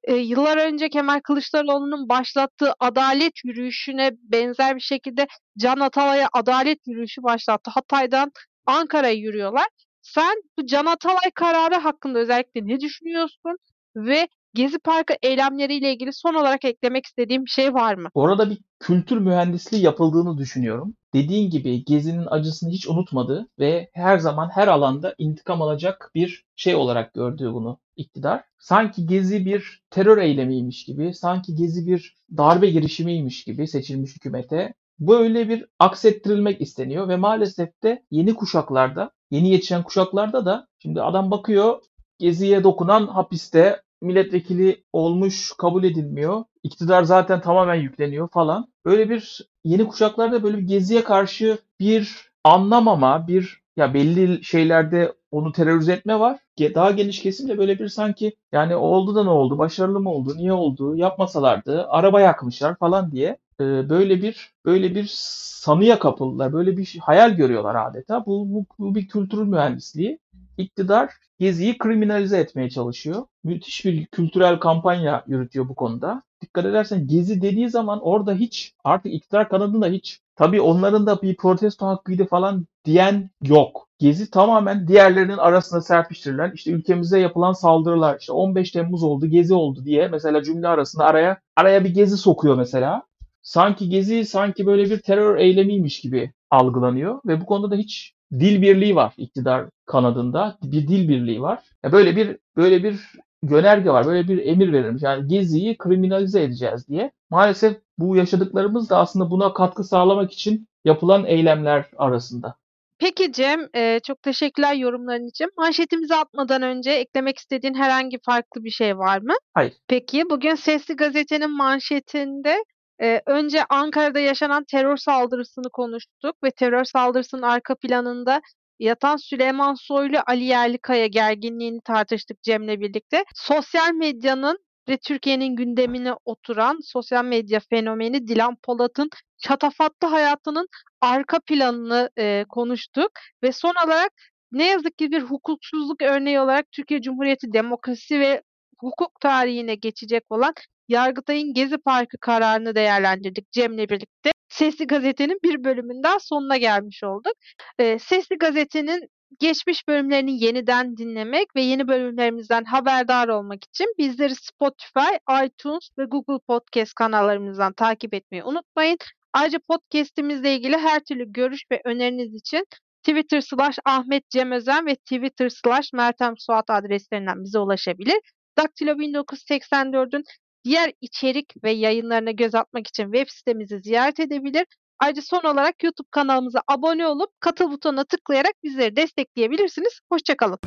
e, 0.05 0.15
yıllar 0.15 0.57
önce 0.57 0.89
Kemal 0.89 1.21
Kılıçdaroğlu'nun 1.21 2.09
başlattığı 2.09 2.75
adalet 2.81 3.33
yürüyüşüne 3.45 4.11
benzer 4.23 4.77
bir 4.77 4.81
şekilde 4.81 5.27
Can 5.59 5.81
Atalay'a 5.81 6.29
adalet 6.33 6.79
yürüyüşü 6.87 7.23
başlattı. 7.23 7.71
Hatay'dan 7.75 8.33
Ankara'ya 8.67 9.15
yürüyorlar. 9.15 9.67
Sen 10.03 10.43
bu 10.59 10.67
Can 10.67 10.87
Atalay 10.87 11.31
kararı 11.35 11.75
hakkında 11.75 12.19
özellikle 12.19 12.67
ne 12.67 12.81
düşünüyorsun? 12.81 13.57
Ve 13.97 14.29
Gezi 14.55 14.79
Parkı 14.79 15.15
eylemleriyle 15.23 15.93
ilgili 15.93 16.13
son 16.13 16.35
olarak 16.35 16.65
eklemek 16.65 17.07
istediğim 17.07 17.45
bir 17.45 17.51
şey 17.51 17.75
var 17.75 17.95
mı? 17.95 18.09
Orada 18.15 18.51
bir 18.51 18.59
kültür 18.81 19.19
mühendisliği 19.19 19.83
yapıldığını 19.83 20.39
düşünüyorum. 20.39 20.95
Dediğin 21.15 21.51
gibi 21.51 21.85
Gezi'nin 21.85 22.27
acısını 22.31 22.71
hiç 22.71 22.89
unutmadı 22.89 23.49
ve 23.59 23.91
her 23.95 24.19
zaman 24.19 24.51
her 24.55 24.69
alanda 24.69 25.15
intikam 25.19 25.63
alacak 25.63 26.11
bir 26.15 26.45
şey 26.57 26.75
olarak 26.75 27.15
gördüğü 27.15 27.53
bunu 27.53 27.79
iktidar. 27.97 28.45
Sanki 28.59 29.07
Gezi 29.07 29.45
bir 29.47 29.83
terör 29.91 30.19
eylemiymiş 30.19 30.85
gibi, 30.85 31.15
sanki 31.15 31.55
Gezi 31.55 31.87
bir 31.87 32.17
darbe 32.37 32.71
girişimiymiş 32.71 33.45
gibi 33.45 33.69
seçilmiş 33.69 34.17
hükümete 34.17 34.75
böyle 35.09 35.49
bir 35.49 35.67
aksettirilmek 35.79 36.61
isteniyor 36.61 37.09
ve 37.09 37.17
maalesef 37.17 37.83
de 37.83 38.03
yeni 38.11 38.35
kuşaklarda, 38.35 39.11
yeni 39.31 39.51
yetişen 39.51 39.83
kuşaklarda 39.83 40.47
da 40.47 40.67
şimdi 40.79 41.03
adam 41.03 41.31
bakıyor 41.31 41.83
Gezi'ye 42.19 42.65
dokunan 42.65 43.07
hapiste 43.07 43.83
milletvekili 44.01 44.85
olmuş 44.93 45.53
kabul 45.59 45.85
edilmiyor. 45.85 46.45
İktidar 46.63 47.03
zaten 47.03 47.41
tamamen 47.41 47.75
yükleniyor 47.75 48.29
falan. 48.29 48.73
Böyle 48.85 49.11
bir 49.11 49.49
yeni 49.65 49.89
kuşaklarda 49.89 50.43
böyle 50.43 50.59
bir 50.59 50.63
Gezi'ye 50.63 51.05
karşı 51.05 51.59
bir 51.81 52.31
anlamama, 52.45 53.29
bir 53.29 53.63
ya 53.77 53.95
belli 53.95 54.45
şeylerde 54.45 55.13
onu 55.31 55.53
terörize 55.53 55.93
etme 55.93 56.21
var. 56.21 56.39
Daha 56.75 56.91
geniş 56.91 57.23
kesimde 57.23 57.59
böyle 57.59 57.79
bir 57.79 57.89
sanki 57.89 58.37
yani 58.53 58.77
oldu 58.77 59.15
da 59.15 59.25
ne 59.25 59.31
oldu, 59.31 59.59
başarılı 59.59 60.01
mı 60.01 60.11
oldu, 60.11 60.35
niye 60.37 60.53
oldu, 60.53 60.97
yapmasalardı, 60.97 61.87
araba 61.89 62.21
yakmışlar 62.21 62.77
falan 62.77 63.13
diye 63.13 63.39
böyle 63.61 64.23
bir 64.23 64.53
böyle 64.67 64.95
bir 64.95 65.07
sanıya 65.13 65.99
kapıldılar. 65.99 66.53
Böyle 66.53 66.77
bir 66.77 66.99
hayal 67.03 67.31
görüyorlar 67.37 67.75
adeta. 67.75 68.27
Bu, 68.27 68.55
bu, 68.55 68.67
bu 68.79 68.95
bir 68.95 69.09
kültür 69.09 69.43
mühendisliği. 69.43 70.19
iktidar 70.59 71.11
Gezi'yi 71.39 71.79
kriminalize 71.79 72.39
etmeye 72.39 72.71
çalışıyor. 72.71 73.23
Müthiş 73.45 73.85
bir 73.85 74.07
kültürel 74.07 74.61
kampanya 74.61 75.25
yürütüyor 75.27 75.69
bu 75.69 75.75
konuda. 75.75 76.23
Dikkat 76.43 76.65
edersen 76.67 77.07
Gezi 77.07 77.43
dediği 77.43 77.71
zaman 77.71 78.01
orada 78.03 78.35
hiç 78.35 78.75
artık 78.85 79.15
iktidar 79.15 79.49
kanadında 79.49 79.87
hiç 79.87 80.21
tabii 80.37 80.61
onların 80.61 81.07
da 81.07 81.23
bir 81.23 81.37
protesto 81.37 81.87
hakkıydı 81.87 82.27
falan 82.27 82.67
diyen 82.85 83.31
yok. 83.43 83.89
Gezi 83.99 84.31
tamamen 84.31 84.89
diğerlerinin 84.89 85.37
arasında 85.37 85.81
serpiştirilen 85.81 86.53
işte 86.55 86.71
ülkemize 86.71 87.19
yapılan 87.21 87.53
saldırılar 87.53 88.17
işte 88.21 88.33
15 88.33 88.71
Temmuz 88.71 89.03
oldu 89.03 89.27
Gezi 89.27 89.55
oldu 89.55 89.85
diye 89.85 90.09
mesela 90.09 90.43
cümle 90.43 90.69
arasında 90.69 91.05
araya 91.05 91.41
araya 91.57 91.85
bir 91.85 91.95
Gezi 91.95 92.17
sokuyor 92.17 92.57
mesela. 92.57 93.03
Sanki 93.43 93.89
Gezi 93.89 94.25
sanki 94.25 94.67
böyle 94.67 94.91
bir 94.91 95.01
terör 95.01 95.37
eylemiymiş 95.39 96.01
gibi 96.01 96.33
algılanıyor 96.51 97.21
ve 97.27 97.41
bu 97.41 97.47
konuda 97.47 97.71
da 97.71 97.77
hiç 97.77 98.15
dil 98.33 98.63
birliği 98.63 98.97
var 98.97 99.15
iktidar 99.17 99.67
kanadında. 99.87 100.59
Bir 100.63 100.89
dil 100.89 101.09
birliği 101.09 101.43
var. 101.43 101.59
Ya 101.85 101.93
böyle 101.93 102.17
bir 102.17 102.37
böyle 102.57 102.85
bir 102.85 103.01
yönerge 103.43 103.91
var. 103.91 104.07
Böyle 104.07 104.29
bir 104.29 104.47
emir 104.47 104.73
verilmiş. 104.73 105.03
Yani 105.03 105.29
Gezi'yi 105.29 105.79
kriminalize 105.79 106.43
edeceğiz 106.43 106.89
diye. 106.89 107.11
Maalesef 107.31 107.77
bu 107.99 108.17
yaşadıklarımız 108.17 108.91
da 108.91 108.99
aslında 108.99 109.31
buna 109.31 109.53
katkı 109.55 109.85
sağlamak 109.85 110.33
için 110.33 110.69
yapılan 110.85 111.25
eylemler 111.25 111.91
arasında. 111.97 112.55
Peki 112.99 113.33
Cem, 113.33 113.61
eee, 113.75 114.01
çok 114.07 114.23
teşekkürler 114.23 114.75
yorumların 114.75 115.27
için. 115.27 115.51
Manşetimize 115.59 116.15
atmadan 116.17 116.63
önce 116.63 116.91
eklemek 116.91 117.39
istediğin 117.39 117.75
herhangi 117.75 118.19
farklı 118.27 118.65
bir 118.65 118.71
şey 118.71 118.99
var 118.99 119.19
mı? 119.19 119.33
Hayır. 119.55 119.73
Peki, 119.89 120.31
bugün 120.31 120.55
Sesli 120.55 120.97
Gazete'nin 120.97 121.57
manşetinde 121.57 122.65
eee, 123.03 123.23
önce 123.27 123.65
Ankara'da 123.71 124.21
yaşanan 124.21 124.65
terör 124.65 124.97
saldırısını 124.97 125.71
konuştuk 125.73 126.37
ve 126.45 126.51
terör 126.51 126.85
saldırısının 126.85 127.43
arka 127.43 127.75
planında 127.75 128.41
yatan 128.79 129.17
Süleyman 129.17 129.75
Soylu, 129.75 130.19
Ali 130.27 130.45
Yerlikaya 130.45 131.07
gerginliğini 131.07 131.81
tartıştık 131.85 132.43
Cem'le 132.43 132.81
birlikte. 132.81 133.25
Sosyal 133.35 133.93
medyanın 133.95 134.59
ve 134.89 134.97
Türkiye'nin 134.97 135.57
gündemine 135.57 136.15
oturan 136.25 136.79
sosyal 136.85 137.25
medya 137.25 137.61
fenomeni 137.71 138.29
Dilan 138.29 138.57
Polat'ın 138.63 139.11
şatafatlı 139.47 140.09
hayatının 140.09 140.69
arka 141.01 141.41
planını 141.41 142.11
eee, 142.19 142.45
konuştuk 142.49 143.11
ve 143.43 143.53
son 143.53 143.75
olarak 143.87 144.13
ne 144.53 144.67
yazık 144.67 144.99
ki 144.99 145.13
bir 145.13 145.23
hukuksuzluk 145.23 146.03
örneği 146.03 146.41
olarak 146.41 146.73
Türkiye 146.73 147.03
Cumhuriyeti 147.03 147.53
demokrasi 147.53 148.21
ve 148.21 148.43
hukuk 148.81 149.21
tarihine 149.21 149.75
geçecek 149.75 150.25
olan 150.31 150.55
Yargıtay'ın 150.93 151.55
Gezi 151.55 151.79
Parkı 151.79 152.19
kararını 152.19 152.75
değerlendirdik 152.75 153.53
Cem'le 153.53 153.79
birlikte. 153.79 154.31
Sesli 154.49 154.87
Gazete'nin 154.87 155.39
bir 155.45 155.65
bölümünden 155.65 156.19
sonuna 156.19 156.57
gelmiş 156.57 157.05
olduk. 157.05 157.33
Eee, 157.79 157.99
Sesli 157.99 158.39
Gazete'nin 158.39 159.09
geçmiş 159.41 159.89
bölümlerini 159.89 160.45
yeniden 160.45 160.97
dinlemek 160.97 161.57
ve 161.57 161.63
yeni 161.63 161.89
bölümlerimizden 161.89 162.65
haberdar 162.65 163.29
olmak 163.29 163.65
için 163.65 163.87
bizleri 163.99 164.35
Spotify, 164.35 165.15
iTunes 165.45 165.89
ve 165.99 166.05
Google 166.05 166.39
Podcast 166.49 166.95
kanallarımızdan 166.95 167.73
takip 167.73 168.15
etmeyi 168.15 168.45
unutmayın. 168.45 168.99
Ayrıca 169.33 169.59
podcast'imizle 169.69 170.55
ilgili 170.55 170.77
her 170.77 171.01
türlü 171.01 171.33
görüş 171.33 171.63
ve 171.73 171.81
öneriniz 171.85 172.35
için 172.35 172.67
Twitter 173.03 173.41
slash 173.41 173.79
Ahmet 173.85 174.31
Cem 174.31 174.53
Özen 174.53 174.87
ve 174.87 174.95
Twitter 174.95 175.49
slash 175.49 175.93
Meltem 175.93 176.35
Suat 176.39 176.71
adreslerinden 176.71 177.45
bize 177.45 177.59
ulaşabilir. 177.59 178.21
Daktilo 178.59 178.93
1984'ün 178.93 180.25
diğer 180.65 180.93
içerik 181.01 181.65
ve 181.65 181.71
yayınlarına 181.71 182.31
göz 182.31 182.55
atmak 182.55 182.87
için 182.87 183.05
web 183.13 183.29
sitemizi 183.29 183.81
ziyaret 183.81 184.21
edebilir. 184.21 184.67
Ayrıca 184.99 185.23
son 185.23 185.43
olarak 185.45 185.83
YouTube 185.83 186.09
kanalımıza 186.11 186.63
abone 186.69 187.07
olup 187.07 187.31
katıl 187.41 187.71
butonuna 187.71 188.05
tıklayarak 188.05 188.53
bizleri 188.65 188.97
destekleyebilirsiniz. 188.97 190.01
Hoşçakalın. 190.13 190.59